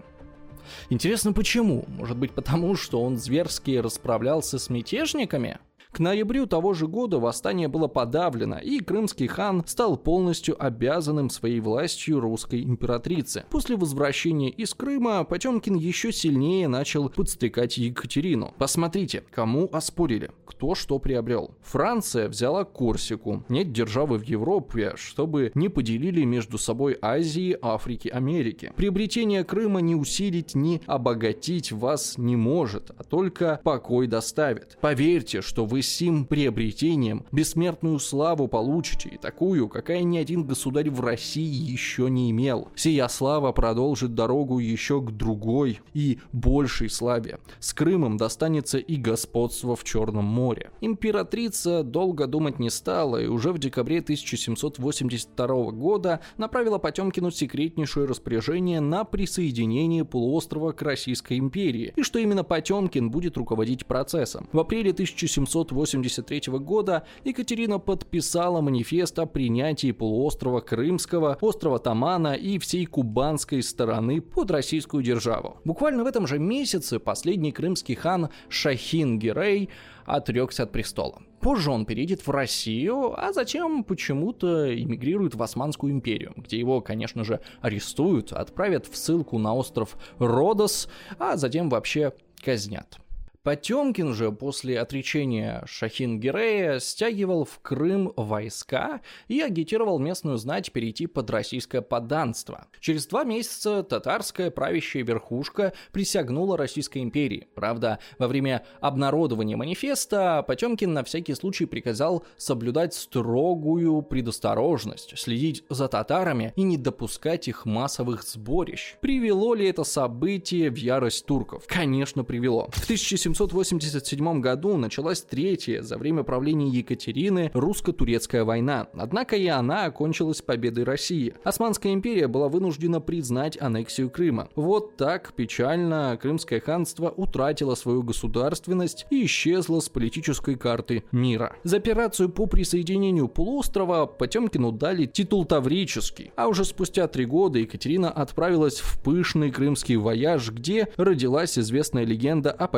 Интересно 0.91 1.33
почему? 1.33 1.87
Может 1.89 2.19
быть 2.19 2.33
потому, 2.33 2.75
что 2.77 3.03
он 3.03 3.17
зверски 3.17 3.79
расправлялся 3.79 4.59
с 4.59 4.69
мятежниками? 4.69 5.59
К 5.95 6.01
ноябрю 6.01 6.47
того 6.47 6.75
же 6.75 6.89
года 6.89 7.21
восстание 7.21 7.69
было 7.69 7.87
подавлено, 7.87 8.59
и 8.59 8.81
крымский 8.81 9.29
хан 9.29 9.63
стал 9.65 9.97
полностью 9.97 10.57
обязанным 10.61 11.31
своей 11.31 11.61
властью 11.61 12.19
русской 12.19 12.65
императрице. 12.65 13.45
После 13.49 13.77
возвращения 13.77 14.51
из 14.51 14.75
Крыма 14.75 15.23
Потемкин 15.23 15.77
еще 15.77 16.11
сильнее 16.11 16.67
начал 16.67 17.09
подстрекать 17.09 17.79
Екатерину. 17.79 18.53
Посмотрите, 18.59 19.23
кому 19.31 19.71
оспорили, 19.73 20.33
кто 20.45 20.75
что 20.75 20.99
приобрел. 20.99 21.53
Франция 21.63 22.29
взяла 22.29 22.65
Корсику, 22.65 23.45
нет 23.49 23.71
державы 23.71 24.19
в 24.19 24.23
Европе, 24.25 24.95
чтобы 24.97 25.53
не 25.55 25.69
поделили 25.69 26.25
между 26.25 26.59
собой 26.59 26.99
Азии, 27.01 27.57
Африки, 27.63 28.09
Америки. 28.09 28.73
Приобретение 28.75 29.45
Крыма 29.45 29.81
не 29.81 29.95
усилить, 29.95 30.57
ни 30.57 30.83
обогатить 30.87 31.71
вас 31.71 32.19
не 32.19 32.35
может, 32.35 32.91
а 32.99 33.05
только 33.05 33.61
покой 33.63 34.09
доставит. 34.09 34.77
Поверьте, 34.81 35.41
что 35.41 35.65
вы 35.65 35.84
сим 35.89 36.25
приобретением 36.25 37.25
бессмертную 37.33 37.99
славу 37.99 38.49
получите, 38.49 39.11
и 39.11 39.17
такую, 39.17 39.69
какая 39.69 40.03
ни 40.03 40.19
один 40.19 40.45
государь 40.45 40.91
в 40.91 41.01
России 41.01 41.45
еще 41.45 42.11
не 42.11 42.31
имел. 42.31 42.69
Сия 42.75 43.09
слава 43.09 43.53
продолжит 43.53 44.15
дорогу 44.15 44.59
еще 44.59 45.01
к 45.01 45.11
другой 45.11 45.81
и 45.93 46.19
большей 46.33 46.91
славе. 46.91 47.39
С 47.61 47.73
Крымом 47.73 48.17
достанется 48.17 48.79
и 48.79 48.97
господство 48.97 49.77
в 49.77 49.85
Черном 49.85 50.25
море. 50.25 50.71
Императрица 50.81 51.83
долго 51.83 52.27
думать 52.27 52.59
не 52.59 52.71
стала, 52.71 53.21
и 53.23 53.27
уже 53.27 53.53
в 53.53 53.59
декабре 53.59 53.99
1782 54.01 55.71
года 55.73 56.21
направила 56.37 56.79
Потемкину 56.79 57.31
секретнейшее 57.31 58.07
распоряжение 58.07 58.81
на 58.81 59.05
присоединение 59.05 60.05
полуострова 60.05 60.73
к 60.73 60.83
Российской 60.83 61.39
империи, 61.39 61.93
и 61.97 62.03
что 62.03 62.19
именно 62.19 62.45
Потемкин 62.45 63.11
будет 63.11 63.37
руководить 63.37 63.87
процессом. 63.87 64.49
В 64.53 64.59
апреле 64.59 64.91
1700 64.91 65.73
1983 65.75 66.59
года 66.59 67.05
Екатерина 67.25 67.79
подписала 67.79 68.61
манифест 68.61 69.19
о 69.19 69.27
принятии 69.27 69.93
полуострова 69.93 70.61
Крымского, 70.61 71.37
острова 71.41 71.79
Тамана 71.79 72.35
и 72.35 72.59
всей 72.59 72.87
кубанской 72.87 73.63
стороны 73.63 74.21
под 74.21 74.51
российскую 74.51 75.03
державу. 75.03 75.59
Буквально 75.65 76.05
в 76.05 76.07
этом 76.07 76.27
же 76.27 76.39
месяце 76.39 76.99
последний 76.99 77.53
крымский 77.53 77.95
хан 77.95 78.31
Шахин 78.49 79.19
Гирей 79.19 79.69
отрекся 80.07 80.65
от 80.65 80.73
престола. 80.73 81.23
Позже 81.41 81.71
он 81.71 81.85
переедет 81.85 82.27
в 82.27 82.31
Россию, 82.31 83.13
а 83.17 83.33
затем 83.33 83.85
почему-то 83.85 84.75
эмигрирует 84.75 85.35
в 85.35 85.43
Османскую 85.43 85.93
империю, 85.93 86.33
где 86.37 86.59
его, 86.59 86.81
конечно 86.81 87.25
же, 87.25 87.41
арестуют, 87.61 88.33
отправят 88.33 88.87
в 88.87 88.97
ссылку 88.97 89.39
на 89.39 89.55
остров 89.55 89.97
Родос, 90.19 90.89
а 91.19 91.37
затем 91.37 91.69
вообще 91.69 92.13
казнят. 92.43 92.99
Потемкин 93.45 94.15
же 94.15 94.33
после 94.33 94.81
отречения 94.81 95.63
Шахин 95.67 96.19
Гирея 96.19 96.79
стягивал 96.79 97.45
в 97.45 97.59
Крым 97.61 98.11
войска 98.17 99.03
и 99.29 99.43
агитировал 99.43 99.99
местную 99.99 100.39
знать 100.39 100.73
перейти 100.73 101.07
под 101.07 101.29
российское 101.29 101.83
подданство. 101.83 102.69
Через 102.81 103.07
два 103.07 103.23
месяца 103.25 103.83
татарская 103.83 104.51
правящая 104.51 105.03
верхушка 105.03 105.75
присягнула 105.93 106.57
Российской 106.57 107.03
империи. 107.03 107.49
Правда, 107.55 107.99
во 108.19 108.29
время 108.29 108.65
обнародования 108.81 109.59
манифеста 109.59 110.43
Потемкин 110.47 110.95
на 110.95 111.05
всякий 111.05 111.35
случай 111.35 111.67
приказал 111.67 112.25
соблюдать 112.39 112.95
строгую 112.95 114.01
предосторожность, 114.01 115.19
следить 115.19 115.65
за 115.69 115.89
татарами 115.89 116.55
и 116.57 116.63
не 116.63 116.79
допускать 116.79 117.47
их 117.49 117.67
массовых 117.67 118.23
сборищ. 118.23 118.97
Привело 119.03 119.53
ли 119.53 119.69
это 119.69 119.85
событие 119.85 120.71
в 120.71 120.77
ярость 120.77 121.27
турков? 121.27 121.65
Конечно, 121.67 122.25
привело. 122.25 122.71
В 122.73 122.83
1700 122.83 123.34
1787 123.35 124.41
году 124.41 124.77
началась 124.77 125.23
третья 125.23 125.83
за 125.83 125.99
время 125.99 126.23
правления 126.23 126.69
Екатерины 126.69 127.51
русско-турецкая 127.53 128.45
война, 128.45 128.87
однако 128.95 129.35
и 129.35 129.47
она 129.49 129.87
окончилась 129.87 130.41
победой 130.41 130.85
России. 130.85 131.35
Османская 131.43 131.93
империя 131.93 132.29
была 132.29 132.49
вынуждена 132.49 133.01
признать 133.01 133.61
аннексию 133.61 134.09
Крыма. 134.09 134.49
Вот 134.55 134.97
так 134.97 135.33
печально 135.35 136.17
Крымское 136.21 136.61
ханство 136.61 137.11
утратило 137.11 137.75
свою 137.75 138.05
государственность 138.05 139.07
и 139.11 139.25
исчезло 139.25 139.81
с 139.81 139.89
политической 139.89 140.55
карты 140.55 141.03
мира. 141.11 141.57
За 141.65 141.79
операцию 141.79 142.29
по 142.29 142.47
присоединению 142.47 143.27
полуострова 143.27 144.07
Потемкину 144.07 144.71
дали 144.71 145.07
титул 145.07 145.45
Таврический, 145.45 146.31
а 146.37 146.47
уже 146.47 146.65
спустя 146.65 147.09
три 147.09 147.25
года 147.25 147.59
Екатерина 147.59 148.11
отправилась 148.11 148.79
в 148.79 149.03
пышный 149.03 149.51
крымский 149.51 149.97
вояж, 149.97 150.51
где 150.51 150.89
родилась 150.97 151.59
известная 151.59 152.05
легенда 152.05 152.53
о 152.53 152.69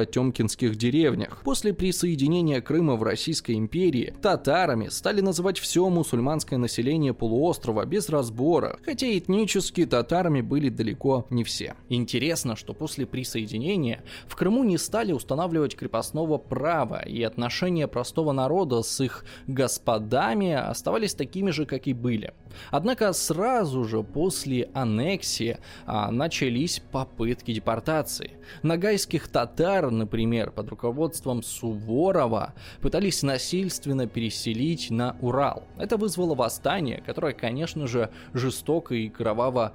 потемкинских 0.46 0.76
деревнях. 0.76 1.40
После 1.44 1.74
присоединения 1.74 2.60
Крыма 2.60 2.96
в 2.96 3.02
Российской 3.02 3.56
империи 3.56 4.14
татарами 4.22 4.88
стали 4.88 5.20
называть 5.20 5.58
все 5.58 5.88
мусульманское 5.88 6.58
население 6.58 7.12
полуострова 7.12 7.84
без 7.84 8.08
разбора, 8.08 8.78
хотя 8.84 9.06
этнически 9.06 9.86
татарами 9.86 10.40
были 10.40 10.68
далеко 10.68 11.26
не 11.30 11.44
все. 11.44 11.74
Интересно, 11.88 12.56
что 12.56 12.74
после 12.74 13.06
присоединения 13.06 14.02
в 14.28 14.36
Крыму 14.36 14.64
не 14.64 14.78
стали 14.78 15.12
устанавливать 15.12 15.76
крепостного 15.76 16.38
права, 16.38 17.02
и 17.02 17.22
отношения 17.22 17.88
простого 17.88 18.32
народа 18.32 18.82
с 18.82 19.00
их 19.00 19.24
господами 19.46 20.52
оставались 20.52 21.14
такими 21.14 21.50
же, 21.50 21.66
как 21.66 21.86
и 21.86 21.92
были. 21.92 22.32
Однако 22.70 23.12
сразу 23.12 23.84
же 23.84 24.02
после 24.02 24.68
аннексии 24.74 25.58
а, 25.86 26.10
начались 26.10 26.80
попытки 26.92 27.52
депортации. 27.52 28.32
Нагайских 28.62 29.28
татар, 29.28 29.90
например, 29.90 30.50
под 30.50 30.68
руководством 30.68 31.42
Суворова 31.42 32.54
пытались 32.80 33.22
насильственно 33.22 34.06
переселить 34.06 34.90
на 34.90 35.16
Урал. 35.20 35.64
Это 35.78 35.96
вызвало 35.96 36.34
восстание, 36.34 37.02
которое, 37.04 37.32
конечно 37.32 37.86
же, 37.86 38.10
жестоко 38.32 38.94
и 38.94 39.08
кроваво 39.08 39.74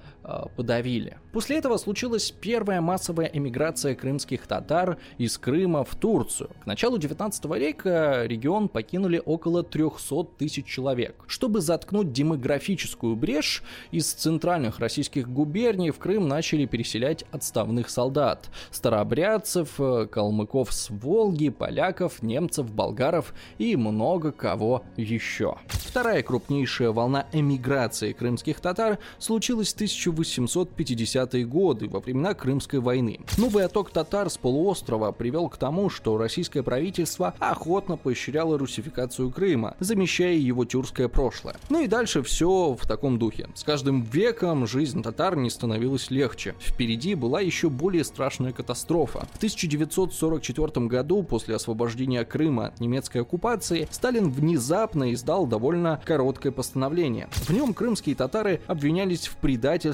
подавили. 0.55 1.17
После 1.33 1.57
этого 1.57 1.77
случилась 1.77 2.31
первая 2.31 2.81
массовая 2.81 3.27
эмиграция 3.27 3.95
крымских 3.95 4.47
татар 4.47 4.97
из 5.17 5.37
Крыма 5.37 5.83
в 5.83 5.95
Турцию. 5.95 6.49
К 6.63 6.65
началу 6.65 6.97
19 6.97 7.45
века 7.57 8.23
регион 8.25 8.67
покинули 8.67 9.21
около 9.23 9.63
300 9.63 10.23
тысяч 10.37 10.65
человек. 10.65 11.15
Чтобы 11.27 11.61
заткнуть 11.61 12.11
демографическую 12.11 13.15
брешь, 13.15 13.63
из 13.91 14.11
центральных 14.11 14.79
российских 14.79 15.29
губерний 15.29 15.91
в 15.91 15.99
Крым 15.99 16.27
начали 16.27 16.65
переселять 16.65 17.25
отставных 17.31 17.89
солдат. 17.89 18.49
Старообрядцев, 18.71 19.79
калмыков 20.11 20.73
с 20.73 20.89
Волги, 20.89 21.49
поляков, 21.49 22.21
немцев, 22.21 22.71
болгаров 22.71 23.33
и 23.57 23.75
много 23.75 24.31
кого 24.31 24.83
еще. 24.97 25.57
Вторая 25.67 26.21
крупнейшая 26.23 26.91
волна 26.91 27.27
эмиграции 27.31 28.13
крымских 28.13 28.59
татар 28.59 28.99
случилась 29.17 29.73
в 29.73 29.75
1850-е 30.21 31.45
годы, 31.45 31.87
во 31.89 31.99
времена 31.99 32.33
Крымской 32.33 32.79
войны. 32.79 33.19
Новый 33.37 33.65
отток 33.65 33.91
татар 33.91 34.29
с 34.29 34.37
полуострова 34.37 35.11
привел 35.11 35.49
к 35.49 35.57
тому, 35.57 35.89
что 35.89 36.17
российское 36.17 36.63
правительство 36.63 37.33
охотно 37.39 37.97
поощряло 37.97 38.57
русификацию 38.57 39.31
Крыма, 39.31 39.75
замещая 39.79 40.35
его 40.35 40.65
тюркское 40.65 41.07
прошлое. 41.07 41.55
Ну 41.69 41.83
и 41.83 41.87
дальше 41.87 42.23
все 42.23 42.77
в 42.79 42.87
таком 42.87 43.17
духе. 43.19 43.49
С 43.55 43.63
каждым 43.63 44.03
веком 44.03 44.67
жизнь 44.67 45.03
татар 45.03 45.35
не 45.35 45.49
становилась 45.49 46.11
легче. 46.11 46.55
Впереди 46.59 47.15
была 47.15 47.41
еще 47.41 47.69
более 47.69 48.03
страшная 48.03 48.51
катастрофа. 48.51 49.27
В 49.33 49.37
1944 49.37 50.87
году, 50.87 51.23
после 51.23 51.55
освобождения 51.55 52.23
Крыма 52.23 52.67
от 52.67 52.79
немецкой 52.79 53.21
оккупации, 53.21 53.87
Сталин 53.91 54.29
внезапно 54.31 55.13
издал 55.13 55.45
довольно 55.45 56.01
короткое 56.05 56.51
постановление. 56.51 57.29
В 57.31 57.49
нем 57.51 57.73
крымские 57.73 58.15
татары 58.15 58.61
обвинялись 58.67 59.27
в 59.27 59.35
предательстве, 59.37 59.91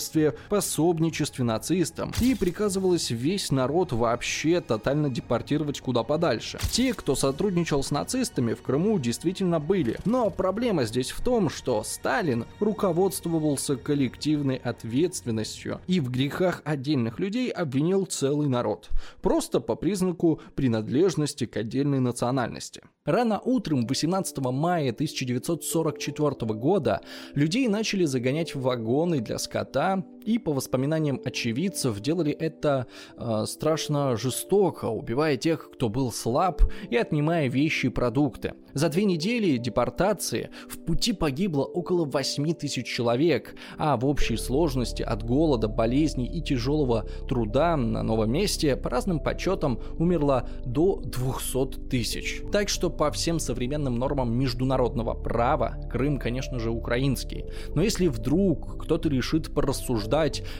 пособничестве 0.49 1.43
нацистам 1.43 2.13
и 2.21 2.35
приказывалось 2.35 3.11
весь 3.11 3.51
народ 3.51 3.91
вообще 3.91 4.61
тотально 4.61 5.09
депортировать 5.09 5.81
куда 5.81 6.03
подальше. 6.03 6.59
Те, 6.71 6.93
кто 6.93 7.15
сотрудничал 7.15 7.83
с 7.83 7.91
нацистами 7.91 8.53
в 8.53 8.61
Крыму, 8.61 8.99
действительно 8.99 9.59
были. 9.59 9.97
Но 10.05 10.29
проблема 10.29 10.85
здесь 10.85 11.11
в 11.11 11.21
том, 11.21 11.49
что 11.49 11.83
Сталин 11.83 12.45
руководствовался 12.59 13.75
коллективной 13.75 14.55
ответственностью 14.57 15.81
и 15.87 15.99
в 15.99 16.09
грехах 16.09 16.61
отдельных 16.65 17.19
людей 17.19 17.49
обвинил 17.49 18.05
целый 18.05 18.47
народ. 18.47 18.89
Просто 19.21 19.59
по 19.59 19.75
признаку 19.75 20.41
принадлежности 20.55 21.45
к 21.45 21.57
отдельной 21.57 21.99
национальности. 21.99 22.81
Рано 23.05 23.39
утром 23.39 23.87
18 23.87 24.37
мая 24.39 24.91
1944 24.91 26.53
года 26.53 27.01
людей 27.35 27.67
начали 27.69 28.03
загонять 28.03 28.53
в 28.53 28.61
вагоны 28.61 29.21
для 29.21 29.37
скота, 29.37 29.96
и 30.27 30.37
по 30.37 30.51
воспоминаниям 30.53 31.21
очевидцев 31.23 31.99
делали 32.01 32.33
это 32.33 32.87
э, 33.17 33.45
страшно 33.47 34.17
жестоко, 34.17 34.85
убивая 34.85 35.37
тех, 35.37 35.71
кто 35.71 35.87
был 35.87 36.11
слаб, 36.11 36.61
и 36.89 36.97
отнимая 36.97 37.47
вещи 37.47 37.85
и 37.85 37.89
продукты. 37.89 38.53
За 38.73 38.89
две 38.89 39.05
недели 39.05 39.57
депортации 39.57 40.49
в 40.69 40.79
пути 40.79 41.13
погибло 41.13 41.63
около 41.63 42.05
8 42.05 42.53
тысяч 42.53 42.85
человек, 42.85 43.55
а 43.77 43.95
в 43.95 44.05
общей 44.05 44.35
сложности 44.35 45.01
от 45.01 45.23
голода, 45.23 45.67
болезней 45.67 46.27
и 46.27 46.41
тяжелого 46.41 47.05
труда 47.27 47.77
на 47.77 48.03
новом 48.03 48.31
месте 48.31 48.75
по 48.75 48.89
разным 48.89 49.19
подсчетам 49.19 49.79
умерло 49.97 50.49
до 50.65 50.97
200 50.97 51.87
тысяч. 51.89 52.41
Так 52.51 52.69
что 52.69 52.89
по 52.89 53.09
всем 53.11 53.39
современным 53.39 53.97
нормам 53.97 54.37
международного 54.37 55.13
права 55.13 55.77
Крым, 55.89 56.17
конечно 56.17 56.59
же, 56.59 56.69
украинский. 56.69 57.45
Но 57.73 57.81
если 57.81 58.07
вдруг 58.07 58.83
кто-то 58.83 59.09
решит 59.09 59.53
порассуждать 59.53 59.86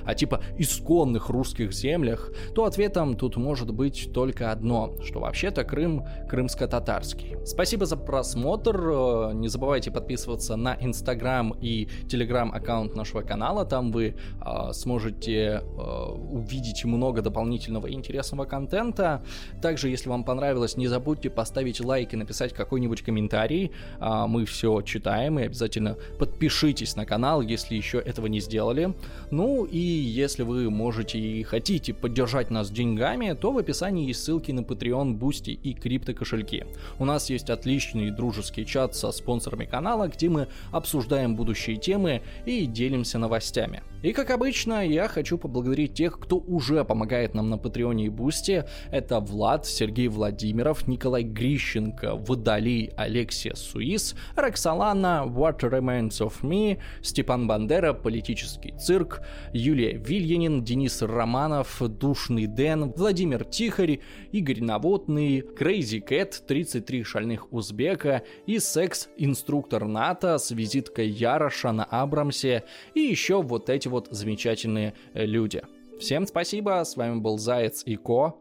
о 0.06 0.16
типа 0.16 0.42
исконных 0.58 1.30
русских 1.30 1.74
землях, 1.74 2.32
то 2.56 2.66
ответом 2.66 3.16
тут 3.16 3.38
может 3.38 3.72
быть 3.74 4.12
только 4.14 4.52
одно, 4.52 4.96
что 5.04 5.20
вообще-то 5.20 5.64
Крым 5.64 6.06
крымско-татарский. 6.30 7.38
Спасибо 7.46 7.86
за 7.86 7.98
просмотр. 7.98 8.78
Э, 8.78 9.32
не 9.34 9.48
забывайте 9.48 9.92
подписываться 9.92 10.56
на 10.56 10.78
Инстаграм 10.80 11.54
и 11.62 11.88
Телеграм 12.10 12.52
аккаунт 12.52 12.96
нашего 12.96 13.22
канала. 13.22 13.66
Там 13.66 13.92
вы 13.92 14.16
э, 14.16 14.74
сможете 14.74 15.62
э, 15.62 16.12
увидеть 16.32 16.86
много 16.86 17.22
дополнительного 17.22 17.92
интересного 17.92 18.46
контента. 18.46 19.22
Также, 19.62 19.90
если 19.90 20.10
вам 20.10 20.24
понравилось, 20.24 20.78
не 20.78 20.88
забудьте 20.88 21.30
поставить 21.30 21.80
лайк 21.80 22.14
и 22.14 22.18
написать 22.18 22.54
какой-нибудь 22.54 23.02
комментарий. 23.02 23.72
А, 24.00 24.28
мы 24.28 24.46
все 24.46 24.82
читаем 24.82 25.40
и 25.40 25.44
обязательно 25.44 25.98
подпишитесь 26.20 26.96
на 26.96 27.06
канал, 27.06 27.42
если 27.42 27.76
еще 27.76 28.00
этого 28.00 28.28
не 28.28 28.40
сделали. 28.40 28.94
Ну 29.32 29.66
и 29.66 29.78
если 29.78 30.44
вы 30.44 30.70
можете 30.70 31.20
и 31.20 31.44
хотите 31.44 31.94
поддержать 31.94 32.52
нас 32.52 32.70
деньгами, 32.70 33.34
то 33.34 33.52
в 33.52 33.58
описании 33.58 34.08
есть 34.08 34.24
ссылки 34.24 34.52
на 34.52 34.62
Patreon, 34.62 35.18
Boosty 35.18 35.52
и 35.54 35.74
крипто 35.74 36.14
кошельки. 36.14 36.66
У 37.00 37.06
нас 37.06 37.30
есть 37.30 37.50
отличный 37.50 38.12
дружеский 38.12 38.66
чат 38.66 38.96
со 38.96 39.12
спонсорами 39.12 39.66
канала, 39.66 40.08
где 40.08 40.30
мы 40.30 40.48
обсуждаем 40.72 41.36
будущие 41.36 41.78
темы 41.78 42.22
и 42.46 42.66
делимся 42.66 43.20
новостями. 43.20 43.84
И 44.04 44.14
как 44.14 44.30
обычно, 44.30 44.86
я 44.88 45.08
хочу 45.08 45.40
поблагодарить 45.40 45.96
тех, 45.96 46.20
кто 46.20 46.38
уже 46.38 46.86
помогает 46.86 47.34
нам 47.34 47.50
на 47.50 47.58
Патреоне 47.58 48.06
и 48.06 48.10
Бусте. 48.10 48.68
Это 48.92 49.20
Влад, 49.20 49.66
Сергей 49.66 50.08
Владимиров, 50.08 50.88
Николай 50.88 51.24
Грищенко, 51.24 52.16
Водолей, 52.16 52.92
Алексия 52.96 53.56
Суис, 53.56 54.16
Роксолана, 54.36 55.26
What 55.26 55.62
Remains 55.62 56.20
of 56.20 56.42
Me, 56.44 56.78
Степан 57.02 57.48
Бандера, 57.48 57.94
Политический 57.94 58.76
цирк, 58.78 59.07
Юлия 59.54 59.98
Вильянин, 59.98 60.64
Денис 60.64 61.02
Романов, 61.02 61.82
Душный 61.82 62.48
Дэн, 62.48 62.92
Владимир 62.92 63.44
Тихарь, 63.46 64.00
Игорь 64.32 64.62
Наводный, 64.62 65.40
Crazy 65.40 66.02
Cat, 66.02 66.36
33 66.48 67.04
шальных 67.04 67.52
узбека 67.52 68.24
и 68.46 68.60
секс-инструктор 68.60 69.86
НАТО 69.86 70.38
с 70.38 70.52
визиткой 70.52 71.10
Яроша 71.10 71.72
на 71.72 71.84
Абрамсе 71.84 72.64
и 72.94 73.02
еще 73.02 73.42
вот 73.42 73.70
эти 73.70 73.88
вот 73.88 74.08
замечательные 74.12 74.94
люди. 75.14 75.62
Всем 76.00 76.28
спасибо, 76.28 76.84
с 76.84 76.96
вами 76.96 77.20
был 77.20 77.38
Заяц 77.38 77.84
и 77.86 77.96
Ко. 77.96 78.36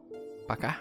Пока. 0.46 0.76